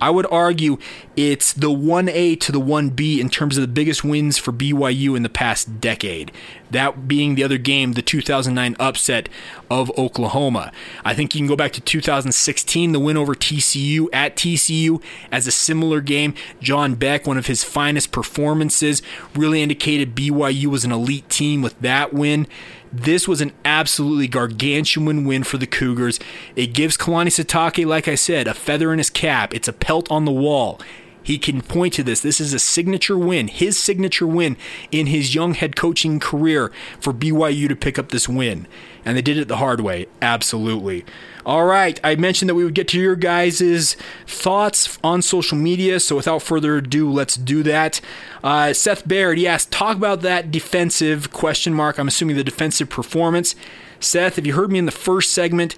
I 0.00 0.10
would 0.10 0.26
argue 0.30 0.78
it's 1.16 1.52
the 1.52 1.70
1A 1.70 2.40
to 2.40 2.52
the 2.52 2.60
1B 2.60 3.18
in 3.18 3.28
terms 3.28 3.56
of 3.56 3.62
the 3.62 3.68
biggest 3.68 4.02
wins 4.02 4.38
for 4.38 4.52
BYU 4.52 5.16
in 5.16 5.22
the 5.22 5.28
past 5.28 5.80
decade. 5.80 6.32
That 6.70 7.08
being 7.08 7.34
the 7.34 7.44
other 7.44 7.58
game, 7.58 7.92
the 7.92 8.02
2009 8.02 8.76
upset 8.78 9.28
of 9.70 9.90
Oklahoma. 9.98 10.72
I 11.04 11.14
think 11.14 11.34
you 11.34 11.40
can 11.40 11.48
go 11.48 11.56
back 11.56 11.72
to 11.72 11.80
2016, 11.80 12.92
the 12.92 13.00
win 13.00 13.16
over 13.16 13.34
TCU 13.34 14.06
at 14.12 14.36
TCU 14.36 15.02
as 15.32 15.46
a 15.46 15.52
similar 15.52 16.00
game. 16.00 16.34
John 16.60 16.94
Beck, 16.94 17.26
one 17.26 17.38
of 17.38 17.46
his 17.46 17.64
finest 17.64 18.12
performances, 18.12 19.02
really 19.34 19.62
indicated 19.62 20.14
BYU 20.14 20.66
was 20.66 20.84
an 20.84 20.92
elite 20.92 21.28
team 21.28 21.60
with 21.60 21.78
that 21.80 22.14
win. 22.14 22.46
This 22.92 23.28
was 23.28 23.40
an 23.40 23.52
absolutely 23.64 24.26
gargantuan 24.26 25.24
win 25.24 25.44
for 25.44 25.58
the 25.58 25.66
Cougars. 25.66 26.18
It 26.56 26.72
gives 26.72 26.96
Kalani 26.96 27.28
Sitake, 27.28 27.86
like 27.86 28.08
I 28.08 28.16
said, 28.16 28.48
a 28.48 28.54
feather 28.54 28.92
in 28.92 28.98
his 28.98 29.10
cap. 29.10 29.54
It's 29.54 29.68
a 29.68 29.72
pelt 29.90 30.08
on 30.08 30.24
the 30.24 30.30
wall. 30.30 30.80
He 31.20 31.36
can 31.36 31.62
point 31.62 31.94
to 31.94 32.04
this. 32.04 32.20
This 32.20 32.40
is 32.40 32.54
a 32.54 32.60
signature 32.60 33.18
win, 33.18 33.48
his 33.48 33.76
signature 33.76 34.26
win 34.26 34.56
in 34.92 35.08
his 35.08 35.34
young 35.34 35.54
head 35.54 35.74
coaching 35.74 36.20
career 36.20 36.70
for 37.00 37.12
BYU 37.12 37.68
to 37.68 37.74
pick 37.74 37.98
up 37.98 38.10
this 38.10 38.28
win. 38.28 38.68
And 39.04 39.16
they 39.16 39.22
did 39.22 39.36
it 39.36 39.48
the 39.48 39.56
hard 39.56 39.80
way. 39.80 40.06
Absolutely. 40.22 41.04
All 41.44 41.64
right. 41.64 41.98
I 42.04 42.14
mentioned 42.14 42.48
that 42.48 42.54
we 42.54 42.62
would 42.62 42.76
get 42.76 42.86
to 42.88 43.00
your 43.00 43.16
guys' 43.16 43.96
thoughts 44.28 44.96
on 45.02 45.22
social 45.22 45.58
media. 45.58 45.98
So 45.98 46.14
without 46.14 46.42
further 46.42 46.76
ado, 46.76 47.10
let's 47.10 47.34
do 47.34 47.64
that. 47.64 48.00
Uh, 48.44 48.72
Seth 48.72 49.08
Baird, 49.08 49.38
he 49.38 49.48
asked, 49.48 49.72
talk 49.72 49.96
about 49.96 50.22
that 50.22 50.52
defensive 50.52 51.32
question 51.32 51.74
mark. 51.74 51.98
I'm 51.98 52.06
assuming 52.06 52.36
the 52.36 52.44
defensive 52.44 52.88
performance. 52.88 53.56
Seth, 53.98 54.38
if 54.38 54.46
you 54.46 54.54
heard 54.54 54.70
me 54.70 54.78
in 54.78 54.86
the 54.86 54.92
first 54.92 55.32
segment, 55.32 55.74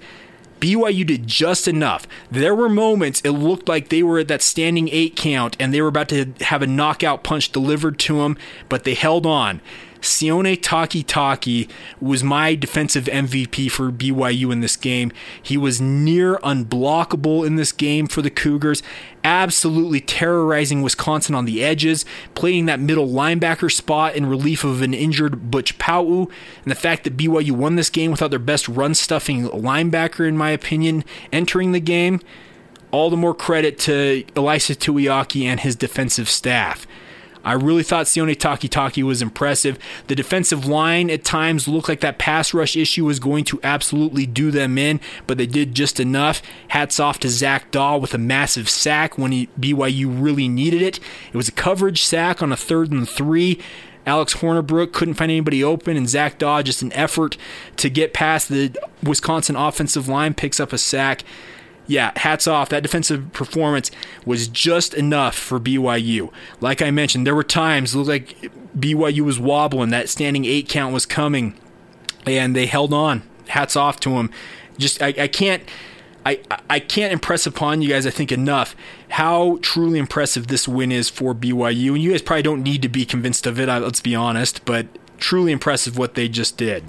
BYU 0.63 1.05
did 1.05 1.27
just 1.27 1.67
enough. 1.67 2.07
There 2.31 2.55
were 2.55 2.69
moments 2.69 3.19
it 3.25 3.31
looked 3.31 3.67
like 3.67 3.89
they 3.89 4.01
were 4.01 4.19
at 4.19 4.29
that 4.29 4.41
standing 4.41 4.87
eight 4.93 5.17
count 5.17 5.57
and 5.59 5.73
they 5.73 5.81
were 5.81 5.89
about 5.89 6.07
to 6.07 6.31
have 6.39 6.61
a 6.61 6.67
knockout 6.67 7.21
punch 7.21 7.51
delivered 7.51 7.99
to 7.99 8.19
them, 8.19 8.37
but 8.69 8.85
they 8.85 8.93
held 8.93 9.25
on. 9.25 9.59
Sione 10.03 10.59
Takitaki 10.59 11.69
was 12.01 12.23
my 12.23 12.55
defensive 12.55 13.05
MVP 13.05 13.71
for 13.71 13.91
BYU 13.91 14.51
in 14.51 14.59
this 14.59 14.75
game. 14.75 15.11
He 15.41 15.57
was 15.57 15.79
near 15.79 16.37
unblockable 16.39 17.45
in 17.45 17.55
this 17.55 17.71
game 17.71 18.07
for 18.07 18.21
the 18.21 18.29
Cougars, 18.29 18.83
absolutely 19.23 20.01
terrorizing 20.01 20.81
Wisconsin 20.81 21.35
on 21.35 21.45
the 21.45 21.63
edges, 21.63 22.05
playing 22.35 22.65
that 22.65 22.79
middle 22.79 23.07
linebacker 23.07 23.71
spot 23.71 24.15
in 24.15 24.25
relief 24.25 24.63
of 24.63 24.81
an 24.81 24.93
injured 24.93 25.49
Butch 25.49 25.77
Pau'u. 25.77 26.29
And 26.63 26.71
the 26.71 26.75
fact 26.75 27.05
that 27.05 27.17
BYU 27.17 27.51
won 27.51 27.77
this 27.77 27.89
game 27.89 28.11
without 28.11 28.29
their 28.29 28.39
best 28.39 28.67
run 28.67 28.93
stuffing 28.93 29.47
linebacker, 29.49 30.27
in 30.27 30.37
my 30.37 30.51
opinion, 30.51 31.05
entering 31.31 31.71
the 31.71 31.79
game, 31.79 32.19
all 32.91 33.09
the 33.09 33.17
more 33.17 33.33
credit 33.33 33.79
to 33.79 34.23
Ilaisa 34.35 34.75
Tuiaki 34.75 35.45
and 35.45 35.61
his 35.61 35.75
defensive 35.75 36.29
staff. 36.29 36.85
I 37.43 37.53
really 37.53 37.83
thought 37.83 38.05
Sione 38.05 38.35
Takitaki 38.35 39.03
was 39.03 39.21
impressive. 39.21 39.77
The 40.07 40.15
defensive 40.15 40.65
line 40.65 41.09
at 41.09 41.23
times 41.23 41.67
looked 41.67 41.89
like 41.89 41.99
that 41.99 42.17
pass 42.17 42.53
rush 42.53 42.75
issue 42.75 43.05
was 43.05 43.19
going 43.19 43.43
to 43.45 43.59
absolutely 43.63 44.25
do 44.25 44.49
them 44.51 44.77
in, 44.77 45.01
but 45.27 45.37
they 45.37 45.45
did 45.45 45.75
just 45.75 45.99
enough. 45.99 46.41
Hats 46.69 46.99
off 46.99 47.19
to 47.19 47.29
Zach 47.29 47.71
Dawe 47.71 47.97
with 47.97 48.13
a 48.13 48.17
massive 48.17 48.69
sack 48.69 49.17
when 49.17 49.31
he, 49.31 49.49
BYU 49.59 50.07
really 50.09 50.47
needed 50.47 50.81
it. 50.81 50.99
It 51.31 51.37
was 51.37 51.47
a 51.49 51.53
coverage 51.53 52.03
sack 52.03 52.41
on 52.41 52.51
a 52.51 52.57
third 52.57 52.91
and 52.91 53.07
three. 53.07 53.59
Alex 54.05 54.35
Hornibrook 54.35 54.91
couldn't 54.91 55.13
find 55.13 55.31
anybody 55.31 55.63
open, 55.63 55.95
and 55.95 56.09
Zach 56.09 56.37
Dawe, 56.37 56.61
just 56.61 56.81
an 56.81 56.91
effort 56.93 57.37
to 57.77 57.89
get 57.89 58.13
past 58.13 58.49
the 58.49 58.75
Wisconsin 59.01 59.55
offensive 59.55 60.07
line, 60.07 60.33
picks 60.33 60.59
up 60.59 60.73
a 60.73 60.77
sack 60.77 61.23
yeah, 61.87 62.11
hats 62.17 62.47
off. 62.47 62.69
That 62.69 62.83
defensive 62.83 63.33
performance 63.33 63.91
was 64.25 64.47
just 64.47 64.93
enough 64.93 65.35
for 65.35 65.59
BYU. 65.59 66.31
Like 66.61 66.81
I 66.81 66.91
mentioned, 66.91 67.27
there 67.27 67.35
were 67.35 67.43
times 67.43 67.93
it 67.93 67.97
looked 67.97 68.09
like 68.09 68.51
BYU 68.77 69.21
was 69.21 69.39
wobbling. 69.39 69.89
That 69.89 70.09
standing 70.09 70.45
eight 70.45 70.69
count 70.69 70.93
was 70.93 71.05
coming, 71.05 71.59
and 72.25 72.55
they 72.55 72.65
held 72.65 72.93
on. 72.93 73.23
Hats 73.49 73.75
off 73.75 73.99
to 74.01 74.11
them. 74.11 74.31
Just 74.77 75.01
I, 75.01 75.13
I 75.17 75.27
can't. 75.27 75.63
I, 76.25 76.39
I 76.69 76.79
can't 76.79 77.11
impress 77.11 77.45
upon 77.45 77.81
you 77.81 77.89
guys, 77.89 78.07
I 78.07 78.09
think, 78.09 78.31
enough 78.31 78.77
how 79.09 79.59
truly 79.61 79.99
impressive 79.99 80.47
this 80.47 80.67
win 80.67 80.89
is 80.91 81.09
for 81.09 81.35
BYU. 81.35 81.89
And 81.89 82.01
you 82.01 82.11
guys 82.11 82.21
probably 82.21 82.43
don't 82.43 82.63
need 82.63 82.81
to 82.81 82.89
be 82.89 83.05
convinced 83.05 83.45
of 83.45 83.59
it, 83.59 83.67
let's 83.67 83.99
be 83.99 84.15
honest, 84.15 84.63
but 84.63 84.87
truly 85.17 85.51
impressive 85.51 85.97
what 85.97 86.15
they 86.15 86.29
just 86.29 86.57
did. 86.57 86.85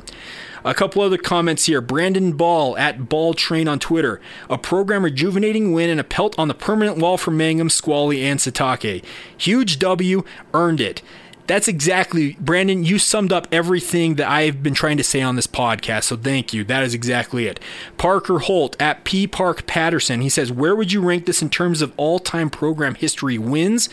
A 0.64 0.74
couple 0.74 1.02
other 1.02 1.18
comments 1.18 1.66
here. 1.66 1.80
Brandon 1.80 2.32
Ball 2.32 2.76
at 2.78 3.08
Ball 3.08 3.34
Train 3.34 3.68
on 3.68 3.78
Twitter. 3.78 4.20
A 4.48 4.56
program 4.56 5.04
rejuvenating 5.04 5.72
win 5.72 5.90
and 5.90 6.00
a 6.00 6.04
pelt 6.04 6.38
on 6.38 6.48
the 6.48 6.54
permanent 6.54 6.98
wall 6.98 7.18
for 7.18 7.30
Mangum, 7.30 7.68
Squally, 7.68 8.24
and 8.24 8.40
Sitake. 8.40 9.04
Huge 9.36 9.78
W, 9.78 10.24
earned 10.54 10.80
it. 10.80 11.02
That's 11.46 11.68
exactly, 11.68 12.38
Brandon, 12.40 12.84
you 12.84 12.98
summed 12.98 13.30
up 13.30 13.46
everything 13.52 14.14
that 14.14 14.30
I've 14.30 14.62
been 14.62 14.72
trying 14.72 14.96
to 14.96 15.04
say 15.04 15.20
on 15.20 15.36
this 15.36 15.46
podcast, 15.46 16.04
so 16.04 16.16
thank 16.16 16.54
you. 16.54 16.64
That 16.64 16.82
is 16.82 16.94
exactly 16.94 17.46
it. 17.46 17.60
Parker 17.98 18.38
Holt 18.38 18.80
at 18.80 19.04
P 19.04 19.26
Park 19.26 19.66
Patterson, 19.66 20.22
he 20.22 20.30
says, 20.30 20.50
Where 20.50 20.74
would 20.74 20.92
you 20.92 21.02
rank 21.02 21.26
this 21.26 21.42
in 21.42 21.50
terms 21.50 21.82
of 21.82 21.92
all 21.98 22.18
time 22.18 22.48
program 22.48 22.94
history 22.94 23.36
wins? 23.36 23.90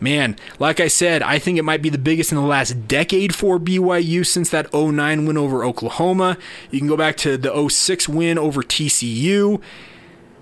Man, 0.00 0.36
like 0.58 0.80
I 0.80 0.88
said, 0.88 1.22
I 1.22 1.38
think 1.38 1.58
it 1.58 1.62
might 1.64 1.82
be 1.82 1.88
the 1.90 1.98
biggest 1.98 2.32
in 2.32 2.36
the 2.36 2.44
last 2.44 2.88
decade 2.88 3.34
for 3.34 3.58
BYU 3.58 4.24
since 4.26 4.50
that 4.50 4.72
09 4.72 5.26
win 5.26 5.36
over 5.36 5.64
Oklahoma. 5.64 6.36
You 6.70 6.78
can 6.78 6.88
go 6.88 6.96
back 6.96 7.16
to 7.18 7.36
the 7.36 7.68
06 7.68 8.08
win 8.08 8.38
over 8.38 8.62
TCU. 8.62 9.60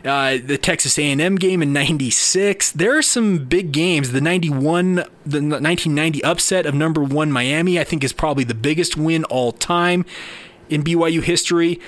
uh, 0.04 0.38
the 0.44 0.56
Texas 0.56 0.98
A&M 0.98 1.36
game 1.36 1.62
in 1.62 1.72
'96. 1.72 2.70
There 2.72 2.96
are 2.96 3.02
some 3.02 3.44
big 3.46 3.72
games. 3.72 4.12
The 4.12 4.20
'91, 4.20 4.94
the 4.94 5.40
1990 5.40 6.22
upset 6.22 6.64
of 6.66 6.75
number 6.75 7.02
one 7.02 7.32
Miami, 7.32 7.80
I 7.80 7.84
think, 7.84 8.04
is 8.04 8.12
probably 8.12 8.44
the 8.44 8.54
biggest 8.54 8.96
win 8.96 9.25
all 9.25 9.52
time 9.52 10.04
in 10.68 10.84
BYU 10.84 11.22
history. 11.22 11.80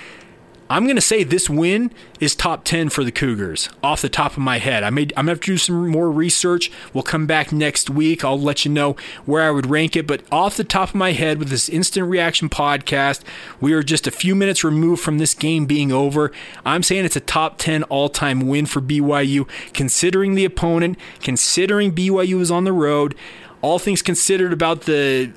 I'm 0.70 0.84
going 0.84 0.96
to 0.96 1.02
say 1.02 1.25
this 1.25 1.48
win 1.48 1.90
is 2.20 2.34
top 2.34 2.62
10 2.64 2.90
for 2.90 3.02
the 3.02 3.10
Cougars 3.10 3.70
off 3.82 4.02
the 4.02 4.10
top 4.10 4.32
of 4.32 4.38
my 4.38 4.58
head. 4.58 4.84
I 4.84 4.90
made, 4.90 5.14
I'm 5.16 5.25
going 5.25 5.37
to 5.37 5.38
have 5.38 5.40
to 5.40 5.52
do 5.52 5.56
some 5.56 5.88
more 5.88 6.10
research. 6.10 6.70
We'll 6.92 7.04
come 7.04 7.26
back 7.26 7.52
next 7.52 7.88
week. 7.88 8.22
I'll 8.22 8.38
let 8.38 8.66
you 8.66 8.70
know 8.70 8.94
where 9.25 9.42
I 9.42 9.50
would 9.50 9.66
rank 9.66 9.96
it. 9.96 10.06
But 10.06 10.22
off 10.30 10.58
the 10.58 10.64
top 10.64 10.90
of 10.90 10.94
my 10.94 11.12
head, 11.12 11.38
with 11.38 11.48
this 11.48 11.70
instant 11.70 12.10
reaction 12.10 12.50
podcast, 12.50 13.22
we 13.62 13.72
are 13.72 13.82
just 13.82 14.06
a 14.06 14.10
few 14.10 14.34
minutes 14.34 14.62
removed 14.62 15.02
from 15.02 15.16
this 15.16 15.32
game 15.32 15.64
being 15.64 15.90
over. 15.90 16.30
I'm 16.66 16.82
saying 16.82 17.06
it's 17.06 17.16
a 17.16 17.20
top 17.20 17.56
10 17.56 17.84
all 17.84 18.10
time 18.10 18.46
win 18.46 18.66
for 18.66 18.82
BYU, 18.82 19.48
considering 19.72 20.34
the 20.34 20.44
opponent, 20.44 20.98
considering 21.20 21.94
BYU 21.94 22.40
is 22.40 22.50
on 22.50 22.64
the 22.64 22.72
road. 22.75 23.14
All 23.62 23.78
things 23.78 24.02
considered 24.02 24.52
about 24.52 24.82
the 24.82 25.32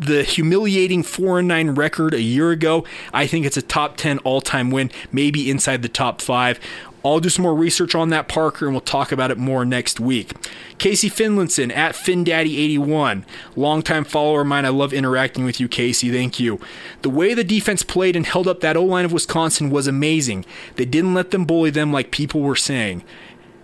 the 0.00 0.22
humiliating 0.22 1.02
4 1.02 1.42
9 1.42 1.70
record 1.70 2.14
a 2.14 2.20
year 2.20 2.50
ago. 2.50 2.84
I 3.12 3.26
think 3.26 3.46
it's 3.46 3.56
a 3.56 3.62
top 3.62 3.96
10 3.96 4.18
all 4.18 4.40
time 4.40 4.70
win, 4.70 4.90
maybe 5.12 5.50
inside 5.50 5.82
the 5.82 5.88
top 5.88 6.20
five. 6.20 6.60
I'll 7.04 7.20
do 7.20 7.28
some 7.28 7.44
more 7.44 7.54
research 7.54 7.94
on 7.94 8.08
that, 8.10 8.28
Parker, 8.28 8.66
and 8.66 8.74
we'll 8.74 8.80
talk 8.80 9.12
about 9.12 9.30
it 9.30 9.38
more 9.38 9.64
next 9.64 10.00
week. 10.00 10.32
Casey 10.78 11.08
Finlinson 11.08 11.74
at 11.74 11.94
FinDaddy81, 11.94 13.24
longtime 13.54 14.04
follower 14.04 14.40
of 14.40 14.48
mine. 14.48 14.64
I 14.64 14.70
love 14.70 14.92
interacting 14.92 15.44
with 15.44 15.60
you, 15.60 15.68
Casey. 15.68 16.10
Thank 16.10 16.40
you. 16.40 16.60
The 17.02 17.10
way 17.10 17.34
the 17.34 17.44
defense 17.44 17.82
played 17.82 18.16
and 18.16 18.26
held 18.26 18.48
up 18.48 18.60
that 18.60 18.76
O 18.76 18.84
line 18.84 19.04
of 19.04 19.12
Wisconsin 19.12 19.70
was 19.70 19.86
amazing. 19.86 20.44
They 20.74 20.84
didn't 20.84 21.14
let 21.14 21.30
them 21.30 21.44
bully 21.44 21.70
them 21.70 21.92
like 21.92 22.10
people 22.10 22.40
were 22.40 22.56
saying. 22.56 23.04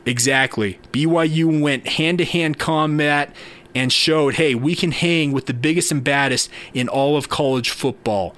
Exactly. 0.06 0.78
BYU 0.92 1.60
went 1.60 1.88
hand 1.88 2.18
to 2.18 2.24
hand 2.24 2.58
combat 2.58 3.34
and 3.74 3.92
showed, 3.92 4.34
hey, 4.34 4.54
we 4.54 4.74
can 4.74 4.92
hang 4.92 5.32
with 5.32 5.46
the 5.46 5.54
biggest 5.54 5.90
and 5.90 6.04
baddest 6.04 6.50
in 6.72 6.88
all 6.88 7.16
of 7.16 7.28
college 7.28 7.70
football. 7.70 8.36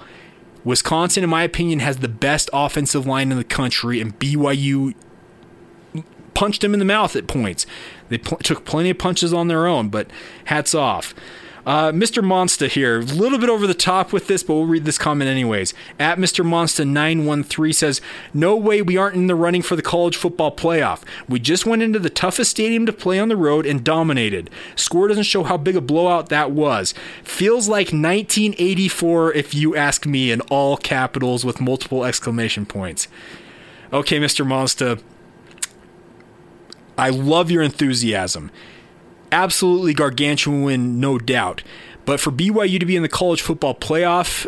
Wisconsin, 0.64 1.22
in 1.22 1.30
my 1.30 1.42
opinion, 1.42 1.78
has 1.78 1.98
the 1.98 2.08
best 2.08 2.50
offensive 2.52 3.06
line 3.06 3.30
in 3.30 3.38
the 3.38 3.44
country, 3.44 4.00
and 4.00 4.18
BYU 4.18 4.94
punched 6.34 6.64
him 6.64 6.74
in 6.74 6.78
the 6.78 6.84
mouth 6.84 7.14
at 7.16 7.26
points. 7.26 7.66
They 8.08 8.18
pl- 8.18 8.38
took 8.38 8.64
plenty 8.64 8.90
of 8.90 8.98
punches 8.98 9.32
on 9.32 9.48
their 9.48 9.66
own, 9.66 9.88
but 9.88 10.10
hats 10.46 10.74
off. 10.74 11.14
Uh, 11.66 11.90
Mr. 11.90 12.22
Monster 12.22 12.68
here, 12.68 13.00
a 13.00 13.02
little 13.02 13.40
bit 13.40 13.48
over 13.48 13.66
the 13.66 13.74
top 13.74 14.12
with 14.12 14.28
this, 14.28 14.44
but 14.44 14.54
we'll 14.54 14.66
read 14.66 14.84
this 14.84 14.98
comment 14.98 15.28
anyways. 15.28 15.74
At 15.98 16.16
Mr. 16.16 16.44
Monster 16.44 16.84
913 16.84 17.72
says, 17.72 18.00
No 18.32 18.54
way 18.54 18.82
we 18.82 18.96
aren't 18.96 19.16
in 19.16 19.26
the 19.26 19.34
running 19.34 19.62
for 19.62 19.74
the 19.74 19.82
college 19.82 20.16
football 20.16 20.54
playoff. 20.54 21.02
We 21.28 21.40
just 21.40 21.66
went 21.66 21.82
into 21.82 21.98
the 21.98 22.08
toughest 22.08 22.52
stadium 22.52 22.86
to 22.86 22.92
play 22.92 23.18
on 23.18 23.28
the 23.28 23.36
road 23.36 23.66
and 23.66 23.82
dominated. 23.82 24.48
Score 24.76 25.08
doesn't 25.08 25.24
show 25.24 25.42
how 25.42 25.56
big 25.56 25.74
a 25.74 25.80
blowout 25.80 26.28
that 26.28 26.52
was. 26.52 26.94
Feels 27.24 27.68
like 27.68 27.88
1984 27.88 29.32
if 29.32 29.52
you 29.52 29.74
ask 29.74 30.06
me, 30.06 30.30
in 30.30 30.42
all 30.42 30.76
capitals 30.76 31.44
with 31.44 31.60
multiple 31.60 32.04
exclamation 32.04 32.64
points. 32.64 33.08
Okay, 33.92 34.20
Mr. 34.20 34.46
Monster. 34.46 34.98
I 36.96 37.10
love 37.10 37.50
your 37.50 37.62
enthusiasm 37.62 38.52
absolutely 39.32 39.94
gargantuan 39.94 40.62
win, 40.62 41.00
no 41.00 41.18
doubt. 41.18 41.62
But 42.04 42.20
for 42.20 42.30
BYU 42.30 42.78
to 42.78 42.86
be 42.86 42.96
in 42.96 43.02
the 43.02 43.08
college 43.08 43.42
football 43.42 43.74
playoff 43.74 44.46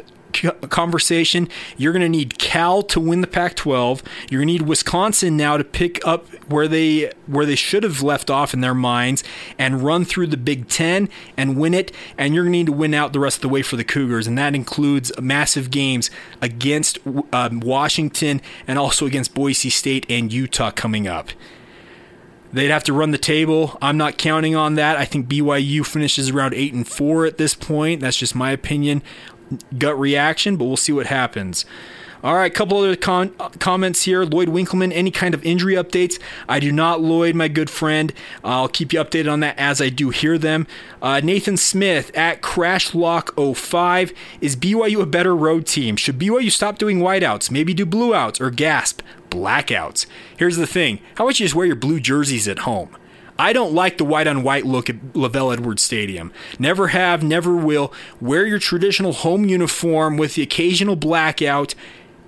conversation, 0.69 1.49
you're 1.77 1.93
going 1.93 2.03
to 2.03 2.09
need 2.09 2.39
Cal 2.39 2.83
to 2.83 3.01
win 3.01 3.21
the 3.21 3.27
Pac-12. 3.27 4.03
You're 4.31 4.41
going 4.41 4.49
to 4.49 4.53
need 4.53 4.63
Wisconsin 4.63 5.37
now 5.37 5.57
to 5.57 5.65
pick 5.65 6.05
up 6.07 6.29
where 6.51 6.69
they 6.69 7.13
where 7.27 7.45
they 7.45 7.55
should 7.55 7.83
have 7.83 8.03
left 8.03 8.31
off 8.31 8.55
in 8.55 8.61
their 8.61 8.75
minds 8.75 9.25
and 9.59 9.83
run 9.83 10.05
through 10.05 10.29
the 10.29 10.37
Big 10.37 10.69
Ten 10.69 11.09
and 11.37 11.57
win 11.57 11.75
it. 11.75 11.93
And 12.17 12.35
you're 12.35 12.45
going 12.45 12.53
to 12.53 12.59
need 12.59 12.67
to 12.67 12.73
win 12.73 12.95
out 12.95 13.13
the 13.13 13.21
rest 13.21 13.39
of 13.39 13.43
the 13.43 13.49
way 13.49 13.63
for 13.63 13.77
the 13.77 13.85
Cougars, 13.85 14.27
and 14.27 14.39
that 14.39 14.55
includes 14.55 15.13
massive 15.21 15.71
games 15.71 16.11
against 16.41 16.99
um, 17.33 17.61
Washington 17.61 18.41
and 18.67 18.79
also 18.79 19.07
against 19.07 19.35
Boise 19.35 19.71
State 19.71 20.07
and 20.09 20.33
Utah 20.33 20.71
coming 20.71 21.07
up. 21.07 21.31
They'd 22.53 22.71
have 22.71 22.85
to 22.85 22.93
run 22.93 23.11
the 23.11 23.19
table. 23.19 23.77
I'm 23.83 23.97
not 23.97 24.17
counting 24.19 24.57
on 24.57 24.75
that. 24.77 24.97
I 24.97 25.05
think 25.05 25.29
BYU 25.29 25.87
finishes 25.87 26.31
around 26.31 26.55
8 26.55 26.73
and 26.73 26.89
4 26.89 27.27
at 27.27 27.39
this 27.39 27.55
point. 27.55 28.01
That's 28.01 28.17
just 28.17 28.35
my 28.35 28.51
opinion. 28.53 29.03
Gut 29.77 29.99
reaction, 29.99 30.57
but 30.57 30.65
we'll 30.65 30.77
see 30.77 30.93
what 30.93 31.07
happens. 31.07 31.65
All 32.23 32.35
right, 32.35 32.53
couple 32.53 32.79
other 32.79 32.97
con- 32.97 33.31
comments 33.61 34.03
here. 34.03 34.25
Lloyd 34.25 34.49
Winkleman, 34.49 34.91
any 34.91 35.13
kind 35.13 35.35
of 35.35 35.45
injury 35.47 35.75
updates? 35.75 36.21
I 36.49 36.59
do 36.59 36.73
not, 36.73 37.01
Lloyd, 37.01 37.37
my 37.37 37.47
good 37.47 37.71
friend. 37.71 38.13
I'll 38.43 38.69
keep 38.69 38.93
you 38.93 38.99
updated 38.99 39.33
on 39.33 39.39
that 39.41 39.57
as 39.57 39.81
I 39.81 39.89
do 39.89 40.11
hear 40.11 40.37
them. 40.37 40.67
Uh, 41.01 41.21
Nathan 41.23 41.57
Smith 41.57 42.11
at 42.17 42.43
CrashLock05. 42.43 44.13
Is 44.41 44.57
BYU 44.57 45.01
a 45.01 45.07
better 45.07 45.37
road 45.37 45.67
team? 45.67 45.95
Should 45.95 46.19
BYU 46.19 46.51
stop 46.51 46.79
doing 46.79 46.99
whiteouts, 46.99 47.53
maybe 47.53 47.73
do 47.73 47.87
blueouts, 47.87 48.41
or 48.41 48.51
gasp, 48.51 49.01
blackouts? 49.31 50.07
Here's 50.37 50.57
the 50.57 50.67
thing 50.67 50.99
how 51.15 51.25
about 51.25 51.39
you 51.39 51.45
just 51.45 51.55
wear 51.55 51.67
your 51.67 51.77
blue 51.77 52.01
jerseys 52.01 52.49
at 52.49 52.61
home? 52.61 52.97
I 53.41 53.53
don't 53.53 53.73
like 53.73 53.99
the 53.99 54.05
white 54.05 54.27
on 54.27 54.43
white 54.43 54.67
look 54.67 54.91
at 54.91 54.97
LaVell 55.13 55.53
Edwards 55.53 55.85
Stadium. 55.85 56.33
Never 56.59 56.89
have, 56.89 57.23
never 57.23 57.55
will. 57.55 57.93
Wear 58.21 58.45
your 58.45 58.59
traditional 58.59 59.13
home 59.13 59.45
uniform 59.45 60.17
with 60.17 60.35
the 60.35 60.43
occasional 60.43 60.97
blackout 60.97 61.77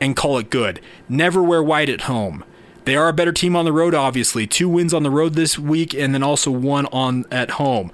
and 0.00 0.16
call 0.16 0.38
it 0.38 0.50
good. 0.50 0.80
Never 1.08 1.42
wear 1.42 1.62
white 1.62 1.88
at 1.88 2.02
home. 2.02 2.44
They 2.84 2.96
are 2.96 3.08
a 3.08 3.12
better 3.12 3.32
team 3.32 3.54
on 3.54 3.64
the 3.64 3.72
road, 3.72 3.94
obviously. 3.94 4.46
Two 4.46 4.68
wins 4.68 4.94
on 4.94 5.02
the 5.02 5.10
road 5.10 5.34
this 5.34 5.58
week, 5.58 5.94
and 5.94 6.14
then 6.14 6.22
also 6.22 6.50
one 6.50 6.86
on 6.86 7.24
at 7.30 7.52
home. 7.52 7.92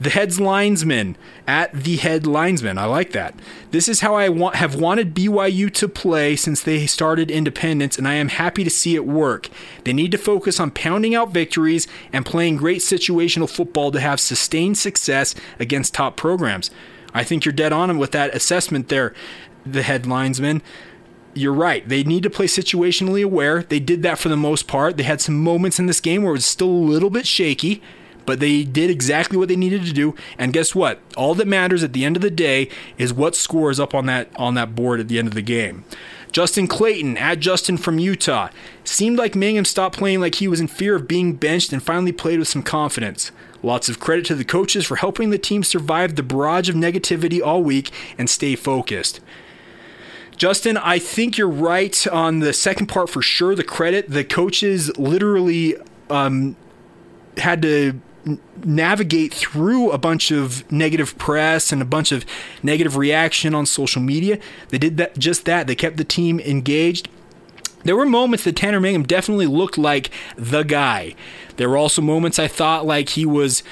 The 0.00 0.10
head's 0.10 0.40
linesman 0.40 1.16
at 1.46 1.72
the 1.72 1.96
head 1.96 2.26
linesman. 2.26 2.76
I 2.76 2.86
like 2.86 3.12
that. 3.12 3.34
This 3.70 3.88
is 3.88 4.00
how 4.00 4.16
I 4.16 4.28
want, 4.28 4.56
have 4.56 4.74
wanted 4.74 5.14
BYU 5.14 5.72
to 5.74 5.88
play 5.88 6.34
since 6.34 6.60
they 6.60 6.86
started 6.86 7.30
independence, 7.30 7.98
and 7.98 8.08
I 8.08 8.14
am 8.14 8.28
happy 8.28 8.64
to 8.64 8.70
see 8.70 8.96
it 8.96 9.06
work. 9.06 9.48
They 9.84 9.92
need 9.92 10.10
to 10.12 10.18
focus 10.18 10.58
on 10.58 10.72
pounding 10.72 11.14
out 11.14 11.32
victories 11.32 11.86
and 12.12 12.26
playing 12.26 12.56
great 12.56 12.80
situational 12.80 13.48
football 13.48 13.92
to 13.92 14.00
have 14.00 14.18
sustained 14.18 14.76
success 14.76 15.36
against 15.60 15.94
top 15.94 16.16
programs. 16.16 16.70
I 17.14 17.22
think 17.22 17.44
you're 17.44 17.52
dead 17.52 17.72
on 17.72 17.96
with 17.98 18.10
that 18.12 18.34
assessment 18.34 18.88
there, 18.88 19.14
the 19.64 19.82
head 19.82 20.06
linesman 20.06 20.62
you're 21.34 21.52
right. 21.52 21.88
They 21.88 22.02
need 22.02 22.22
to 22.24 22.30
play 22.30 22.46
situationally 22.46 23.24
aware. 23.24 23.62
They 23.62 23.80
did 23.80 24.02
that 24.02 24.18
for 24.18 24.28
the 24.28 24.36
most 24.36 24.66
part. 24.66 24.96
They 24.96 25.02
had 25.02 25.20
some 25.20 25.42
moments 25.42 25.78
in 25.78 25.86
this 25.86 26.00
game 26.00 26.22
where 26.22 26.32
it 26.32 26.34
was 26.34 26.46
still 26.46 26.68
a 26.68 26.70
little 26.70 27.10
bit 27.10 27.26
shaky, 27.26 27.82
but 28.26 28.40
they 28.40 28.64
did 28.64 28.90
exactly 28.90 29.38
what 29.38 29.48
they 29.48 29.56
needed 29.56 29.84
to 29.84 29.92
do. 29.92 30.14
And 30.38 30.52
guess 30.52 30.74
what? 30.74 31.00
All 31.16 31.34
that 31.34 31.48
matters 31.48 31.82
at 31.82 31.92
the 31.92 32.04
end 32.04 32.16
of 32.16 32.22
the 32.22 32.30
day 32.30 32.68
is 32.98 33.12
what 33.12 33.34
scores 33.34 33.80
up 33.80 33.94
on 33.94 34.06
that 34.06 34.28
on 34.36 34.54
that 34.54 34.74
board 34.74 35.00
at 35.00 35.08
the 35.08 35.18
end 35.18 35.28
of 35.28 35.34
the 35.34 35.42
game. 35.42 35.84
Justin 36.32 36.66
Clayton 36.66 37.18
at 37.18 37.40
Justin 37.40 37.76
from 37.76 37.98
Utah. 37.98 38.48
Seemed 38.84 39.18
like 39.18 39.34
Mangum 39.34 39.66
stopped 39.66 39.98
playing 39.98 40.20
like 40.20 40.36
he 40.36 40.48
was 40.48 40.60
in 40.60 40.66
fear 40.66 40.96
of 40.96 41.06
being 41.06 41.34
benched 41.34 41.72
and 41.72 41.82
finally 41.82 42.12
played 42.12 42.38
with 42.38 42.48
some 42.48 42.62
confidence. 42.62 43.32
Lots 43.62 43.88
of 43.88 44.00
credit 44.00 44.24
to 44.26 44.34
the 44.34 44.44
coaches 44.44 44.86
for 44.86 44.96
helping 44.96 45.30
the 45.30 45.38
team 45.38 45.62
survive 45.62 46.16
the 46.16 46.22
barrage 46.22 46.68
of 46.68 46.74
negativity 46.74 47.40
all 47.44 47.62
week 47.62 47.90
and 48.16 48.28
stay 48.30 48.56
focused. 48.56 49.20
Justin, 50.42 50.76
I 50.76 50.98
think 50.98 51.38
you're 51.38 51.46
right 51.46 52.04
on 52.08 52.40
the 52.40 52.52
second 52.52 52.88
part 52.88 53.08
for 53.08 53.22
sure. 53.22 53.54
The 53.54 53.62
credit, 53.62 54.10
the 54.10 54.24
coaches 54.24 54.90
literally 54.98 55.76
um, 56.10 56.56
had 57.36 57.62
to 57.62 58.00
navigate 58.64 59.32
through 59.32 59.92
a 59.92 59.98
bunch 59.98 60.32
of 60.32 60.68
negative 60.72 61.16
press 61.16 61.70
and 61.70 61.80
a 61.80 61.84
bunch 61.84 62.10
of 62.10 62.26
negative 62.60 62.96
reaction 62.96 63.54
on 63.54 63.66
social 63.66 64.02
media. 64.02 64.40
They 64.70 64.78
did 64.78 64.96
that 64.96 65.16
just 65.16 65.44
that. 65.44 65.68
They 65.68 65.76
kept 65.76 65.96
the 65.96 66.02
team 66.02 66.40
engaged. 66.40 67.08
There 67.84 67.94
were 67.94 68.04
moments 68.04 68.42
that 68.42 68.56
Tanner 68.56 68.80
Mangum 68.80 69.04
definitely 69.04 69.46
looked 69.46 69.78
like 69.78 70.10
the 70.34 70.64
guy. 70.64 71.14
There 71.56 71.68
were 71.68 71.76
also 71.76 72.02
moments 72.02 72.40
I 72.40 72.48
thought 72.48 72.84
like 72.84 73.10
he 73.10 73.24
was 73.24 73.62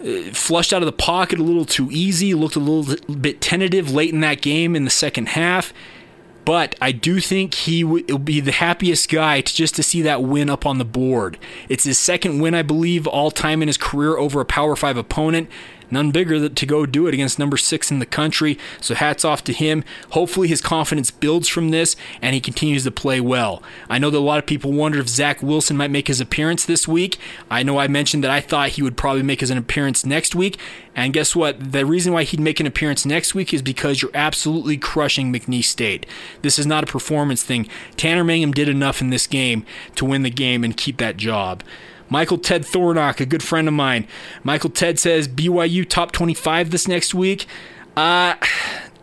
uh, 0.00 0.22
flushed 0.32 0.72
out 0.72 0.82
of 0.82 0.86
the 0.86 0.92
pocket 0.92 1.40
a 1.40 1.42
little 1.42 1.64
too 1.64 1.88
easy, 1.90 2.32
looked 2.32 2.54
a 2.54 2.60
little 2.60 2.94
bit 3.12 3.40
tentative 3.40 3.90
late 3.90 4.12
in 4.12 4.20
that 4.20 4.40
game 4.40 4.76
in 4.76 4.84
the 4.84 4.90
second 4.90 5.30
half 5.30 5.72
but 6.46 6.76
I 6.80 6.92
do 6.92 7.18
think 7.20 7.54
he 7.54 7.82
will 7.82 8.18
be 8.18 8.38
the 8.38 8.52
happiest 8.52 9.10
guy 9.10 9.40
to 9.40 9.54
just 9.54 9.74
to 9.74 9.82
see 9.82 10.00
that 10.02 10.22
win 10.22 10.48
up 10.48 10.64
on 10.64 10.78
the 10.78 10.84
board. 10.84 11.38
It's 11.68 11.82
his 11.82 11.98
second 11.98 12.40
win, 12.40 12.54
I 12.54 12.62
believe, 12.62 13.06
all 13.06 13.32
time 13.32 13.62
in 13.62 13.68
his 13.68 13.76
career 13.76 14.16
over 14.16 14.40
a 14.40 14.44
Power 14.44 14.76
Five 14.76 14.96
opponent. 14.96 15.50
None 15.90 16.10
bigger 16.10 16.48
to 16.48 16.66
go 16.66 16.86
do 16.86 17.06
it 17.06 17.14
against 17.14 17.38
number 17.38 17.56
six 17.56 17.90
in 17.90 17.98
the 17.98 18.06
country. 18.06 18.58
So 18.80 18.94
hats 18.94 19.24
off 19.24 19.44
to 19.44 19.52
him. 19.52 19.84
Hopefully 20.10 20.48
his 20.48 20.60
confidence 20.60 21.10
builds 21.10 21.48
from 21.48 21.70
this 21.70 21.96
and 22.22 22.34
he 22.34 22.40
continues 22.40 22.84
to 22.84 22.90
play 22.90 23.20
well. 23.20 23.62
I 23.88 23.98
know 23.98 24.10
that 24.10 24.18
a 24.18 24.20
lot 24.20 24.38
of 24.38 24.46
people 24.46 24.72
wonder 24.72 24.98
if 24.98 25.08
Zach 25.08 25.42
Wilson 25.42 25.76
might 25.76 25.90
make 25.90 26.08
his 26.08 26.20
appearance 26.20 26.64
this 26.64 26.86
week. 26.86 27.18
I 27.50 27.62
know 27.62 27.78
I 27.78 27.88
mentioned 27.88 28.24
that 28.24 28.30
I 28.30 28.40
thought 28.40 28.70
he 28.70 28.82
would 28.82 28.96
probably 28.96 29.22
make 29.22 29.40
his 29.40 29.50
appearance 29.50 30.04
next 30.04 30.34
week. 30.34 30.58
And 30.94 31.12
guess 31.12 31.36
what? 31.36 31.72
The 31.72 31.84
reason 31.84 32.12
why 32.12 32.22
he'd 32.22 32.40
make 32.40 32.58
an 32.58 32.66
appearance 32.66 33.04
next 33.04 33.34
week 33.34 33.52
is 33.52 33.62
because 33.62 34.00
you're 34.00 34.10
absolutely 34.14 34.78
crushing 34.78 35.32
McNeese 35.32 35.64
State. 35.64 36.06
This 36.42 36.58
is 36.58 36.66
not 36.66 36.84
a 36.84 36.86
performance 36.86 37.42
thing. 37.42 37.68
Tanner 37.96 38.24
Mangum 38.24 38.52
did 38.52 38.68
enough 38.68 39.00
in 39.00 39.10
this 39.10 39.26
game 39.26 39.66
to 39.96 40.04
win 40.04 40.22
the 40.22 40.30
game 40.30 40.64
and 40.64 40.76
keep 40.76 40.96
that 40.98 41.16
job. 41.16 41.62
Michael 42.08 42.38
Ted 42.38 42.64
Thornock, 42.64 43.20
a 43.20 43.26
good 43.26 43.42
friend 43.42 43.68
of 43.68 43.74
mine. 43.74 44.06
Michael 44.44 44.70
Ted 44.70 44.98
says 44.98 45.28
BYU 45.28 45.88
top 45.88 46.12
25 46.12 46.70
this 46.70 46.88
next 46.88 47.14
week. 47.14 47.46
Uh, 47.96 48.34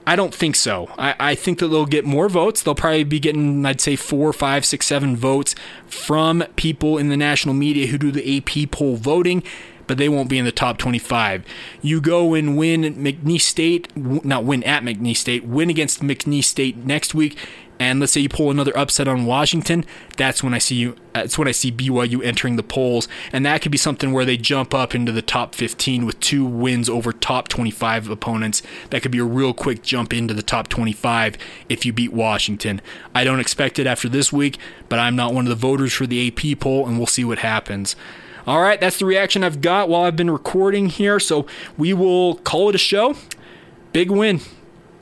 I 0.06 0.16
don't 0.16 0.34
think 0.34 0.56
so. 0.56 0.90
I, 0.98 1.16
I, 1.20 1.36
think 1.36 1.60
that 1.60 1.70
they'll 1.70 1.86
get 1.86 2.06
more 2.06 2.30
votes. 2.30 2.62
They'll 2.62 2.76
probably 2.76 3.06
be 3.06 3.20
getting, 3.20 3.66
I'd 3.66 3.82
say, 3.82 3.96
four, 3.96 4.34
five, 4.34 4.66
six, 4.66 4.86
seven 4.86 5.16
votes 5.16 5.56
from 5.88 6.44
people 6.56 6.98
in 6.98 7.10
the 7.10 7.18
national 7.18 7.56
media 7.56 7.88
who 7.88 7.98
do 7.98 8.12
the 8.12 8.38
AP 8.38 8.70
poll 8.72 8.98
voting 8.98 9.44
but 9.88 9.98
they 9.98 10.10
won't 10.10 10.30
be 10.30 10.38
in 10.38 10.46
the 10.46 10.52
top 10.52 10.78
25. 10.78 11.44
You 11.82 12.02
go 12.02 12.34
and 12.34 12.58
win 12.58 12.82
McNeese 12.96 13.42
State, 13.42 13.96
not 13.98 14.44
win 14.44 14.64
at 14.64 14.84
McNeese 14.84 15.18
State, 15.18 15.46
win 15.46 15.70
against 15.70 16.02
McNeese 16.02 16.46
State 16.46 16.78
next 16.78 17.14
week, 17.14 17.38
and 17.80 18.00
let's 18.00 18.14
say 18.14 18.22
you 18.22 18.30
pull 18.30 18.52
another 18.52 18.76
upset 18.78 19.08
on 19.08 19.26
Washington, 19.26 19.86
that's 20.16 20.44
when 20.44 20.54
I 20.54 20.58
see 20.58 20.76
you. 20.76 20.96
That's 21.14 21.38
when 21.38 21.48
I 21.48 21.52
see 21.52 21.72
BYU 21.72 22.24
entering 22.24 22.56
the 22.56 22.64
polls, 22.64 23.08
and 23.32 23.46
that 23.46 23.62
could 23.62 23.72
be 23.72 23.78
something 23.78 24.12
where 24.12 24.26
they 24.26 24.38
jump 24.38 24.74
up 24.74 24.96
into 24.96 25.12
the 25.12 25.22
top 25.22 25.54
15 25.54 26.06
with 26.06 26.20
two 26.20 26.44
wins 26.46 26.90
over 26.90 27.14
top 27.14 27.48
25 27.48 28.10
opponents. 28.10 28.64
That 28.90 29.02
could 29.02 29.12
be 29.12 29.20
a 29.20 29.24
real 29.24 29.54
quick 29.54 29.84
jump 29.84 30.14
into 30.14 30.34
the 30.34 30.42
top 30.42 30.70
25 30.70 31.38
if 31.70 31.86
you 31.86 31.94
beat 31.94 32.14
Washington. 32.14 32.82
I 33.14 33.24
don't 33.24 33.40
expect 33.40 33.78
it 33.80 33.88
after 33.88 34.10
this 34.10 34.34
week, 34.34 34.58
but 34.90 35.00
I'm 35.00 35.16
not 35.16 35.34
one 35.34 35.46
of 35.46 35.50
the 35.50 35.56
voters 35.56 35.94
for 35.94 36.08
the 36.08 36.28
AP 36.28 36.60
poll, 36.60 36.88
and 36.88 36.98
we'll 36.98 37.08
see 37.08 37.26
what 37.26 37.40
happens. 37.40 37.96
All 38.46 38.62
right, 38.62 38.80
that's 38.80 39.00
the 39.00 39.06
reaction 39.06 39.44
I've 39.44 39.62
got 39.62 39.88
while 39.88 40.04
I've 40.04 40.18
been 40.18 40.30
recording 40.30 40.90
here. 40.90 41.20
So 41.20 41.46
we 41.78 41.94
will 41.94 42.36
call 42.36 42.70
it 42.70 42.76
a 42.76 42.80
show. 42.80 43.16
Big 43.94 44.12
win. 44.12 44.42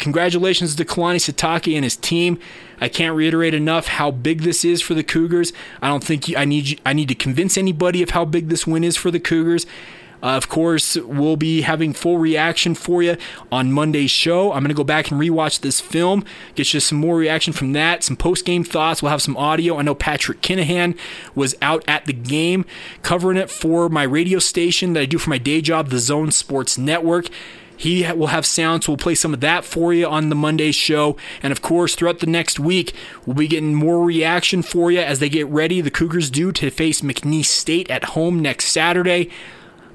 Congratulations 0.02 0.76
to 0.76 0.84
Kalani 0.84 1.18
Sitake 1.18 1.76
and 1.76 1.84
his 1.84 1.96
team. 1.96 2.40
I 2.82 2.90
can't 2.90 3.16
reiterate 3.16 3.54
enough 3.54 3.86
how 3.86 4.10
big 4.10 4.42
this 4.42 4.66
is 4.66 4.82
for 4.82 4.96
the 4.96 5.04
Cougars. 5.04 5.54
I 5.80 5.88
don't 5.88 6.04
think 6.04 6.28
you, 6.28 6.36
I 6.36 6.44
need 6.44 6.82
I 6.86 6.94
need 6.94 7.08
to 7.10 7.16
convince 7.16 7.56
anybody 7.56 8.02
of 8.02 8.10
how 8.10 8.26
big 8.26 8.50
this 8.50 8.66
win 8.66 8.84
is 8.84 8.98
for 8.98 9.12
the 9.12 9.20
Cougars. 9.20 9.68
Uh, 10.24 10.38
of 10.38 10.50
course, 10.50 10.96
we'll 10.96 11.36
be 11.36 11.62
having 11.62 11.94
full 11.94 12.18
reaction 12.18 12.76
for 12.76 13.02
you 13.02 13.18
on 13.52 13.72
Monday's 13.72 14.12
show. 14.12 14.52
I'm 14.52 14.62
going 14.62 14.70
to 14.70 14.76
go 14.76 14.84
back 14.84 15.10
and 15.10 15.20
rewatch 15.20 15.62
this 15.62 15.80
film, 15.80 16.24
get 16.54 16.74
you 16.74 16.80
some 16.80 17.00
more 17.00 17.16
reaction 17.16 17.54
from 17.54 17.74
that, 17.74 18.04
some 18.04 18.16
post 18.16 18.46
game 18.46 18.64
thoughts. 18.64 19.02
We'll 19.02 19.12
have 19.12 19.22
some 19.22 19.38
audio. 19.38 19.78
I 19.78 19.82
know 19.82 19.96
Patrick 19.96 20.42
Kinahan 20.42 20.98
was 21.34 21.56
out 21.62 21.84
at 21.88 22.06
the 22.06 22.14
game 22.14 22.66
covering 23.02 23.38
it 23.38 23.50
for 23.50 23.90
my 23.90 24.04
radio 24.04 24.40
station 24.40 24.94
that 24.94 25.02
I 25.02 25.06
do 25.06 25.18
for 25.18 25.30
my 25.30 25.40
day 25.40 25.62
job, 25.62 25.90
the 25.90 26.00
Zone 26.00 26.32
Sports 26.32 26.78
Network. 26.78 27.28
He 27.82 28.06
will 28.13 28.28
have 28.28 28.46
sound, 28.46 28.84
so 28.84 28.91
we'll 28.91 28.98
play 28.98 29.15
some 29.15 29.34
of 29.34 29.39
that 29.39 29.65
for 29.65 29.91
you 29.91 30.06
on 30.06 30.30
the 30.30 30.36
Monday 30.36 30.72
show. 30.72 31.17
And 31.41 31.52
of 31.52 31.63
course, 31.63 31.96
throughout 31.96 32.20
the 32.20 32.28
next 32.28 32.60
week, 32.60 32.94
we'll 33.26 33.36
be 33.36 33.48
getting 33.48 33.74
more 33.74 34.06
reaction 34.06 34.62
for 34.62 34.91
you 34.91 35.00
as 35.00 35.17
they 35.17 35.30
get 35.30 35.48
ready. 35.48 35.82
The 35.82 35.89
Cougars 35.89 36.30
do 36.30 36.52
to 36.52 36.70
face 36.70 37.02
McNeese 37.02 37.46
State 37.46 37.89
at 37.89 38.04
home 38.04 38.39
next 38.39 38.65
Saturday. 38.65 39.32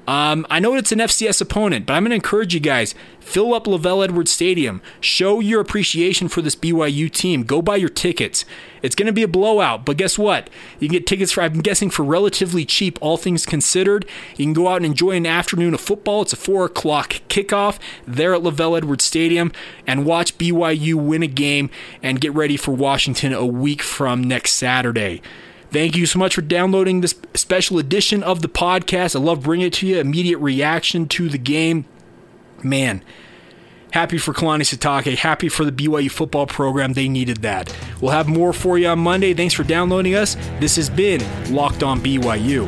Um, 0.07 0.47
I 0.49 0.59
know 0.59 0.75
it's 0.75 0.93
an 0.93 0.99
FCS 0.99 1.41
opponent, 1.41 1.85
but 1.85 1.93
I'm 1.93 2.03
going 2.03 2.11
to 2.11 2.15
encourage 2.15 2.53
you 2.53 2.61
guys 2.61 2.95
fill 3.19 3.53
up 3.53 3.65
LaVell 3.65 4.05
Edwards 4.05 4.31
Stadium. 4.31 4.81
Show 5.01 5.41
your 5.41 5.59
appreciation 5.59 6.29
for 6.29 6.41
this 6.41 6.55
BYU 6.55 7.11
team. 7.11 7.43
Go 7.43 7.61
buy 7.61 7.75
your 7.75 7.89
tickets. 7.89 8.45
It's 8.81 8.95
going 8.95 9.07
to 9.07 9.13
be 9.13 9.23
a 9.23 9.27
blowout, 9.27 9.83
but 9.83 9.97
guess 9.97 10.17
what? 10.17 10.49
You 10.79 10.87
can 10.87 10.93
get 10.93 11.07
tickets 11.07 11.33
for, 11.33 11.41
I'm 11.41 11.59
guessing, 11.59 11.89
for 11.89 12.03
relatively 12.03 12.63
cheap, 12.63 12.97
all 13.01 13.17
things 13.17 13.45
considered. 13.45 14.05
You 14.37 14.45
can 14.45 14.53
go 14.53 14.69
out 14.69 14.77
and 14.77 14.85
enjoy 14.85 15.11
an 15.11 15.25
afternoon 15.25 15.73
of 15.73 15.81
football. 15.81 16.21
It's 16.21 16.31
a 16.31 16.37
4 16.37 16.65
o'clock 16.65 17.15
kickoff 17.27 17.77
there 18.05 18.33
at 18.33 18.41
LaVell 18.41 18.77
Edwards 18.77 19.03
Stadium 19.03 19.51
and 19.85 20.05
watch 20.05 20.37
BYU 20.37 20.93
win 20.93 21.21
a 21.21 21.27
game 21.27 21.69
and 22.01 22.21
get 22.21 22.33
ready 22.33 22.55
for 22.55 22.71
Washington 22.71 23.33
a 23.33 23.45
week 23.45 23.81
from 23.81 24.23
next 24.23 24.53
Saturday. 24.53 25.21
Thank 25.71 25.95
you 25.97 26.05
so 26.05 26.17
much 26.17 26.35
for 26.35 26.41
downloading 26.41 27.01
this 27.01 27.13
special 27.33 27.77
edition 27.77 28.23
of 28.23 28.41
the 28.41 28.47
podcast. 28.47 29.15
I 29.15 29.19
love 29.19 29.43
bringing 29.43 29.67
it 29.67 29.73
to 29.73 29.87
you. 29.87 29.99
Immediate 29.99 30.37
reaction 30.37 31.07
to 31.09 31.27
the 31.27 31.37
game. 31.37 31.85
Man, 32.63 33.03
happy 33.91 34.17
for 34.17 34.33
Kalani 34.33 34.61
Sitake. 34.61 35.15
Happy 35.17 35.49
for 35.49 35.65
the 35.65 35.71
BYU 35.71 36.09
football 36.09 36.47
program. 36.47 36.93
They 36.93 37.09
needed 37.09 37.37
that. 37.41 37.75
We'll 38.01 38.11
have 38.11 38.27
more 38.27 38.53
for 38.53 38.77
you 38.77 38.87
on 38.87 38.99
Monday. 38.99 39.33
Thanks 39.33 39.53
for 39.53 39.63
downloading 39.63 40.15
us. 40.15 40.35
This 40.59 40.77
has 40.77 40.89
been 40.89 41.21
Locked 41.53 41.83
On 41.83 41.99
BYU. 41.99 42.67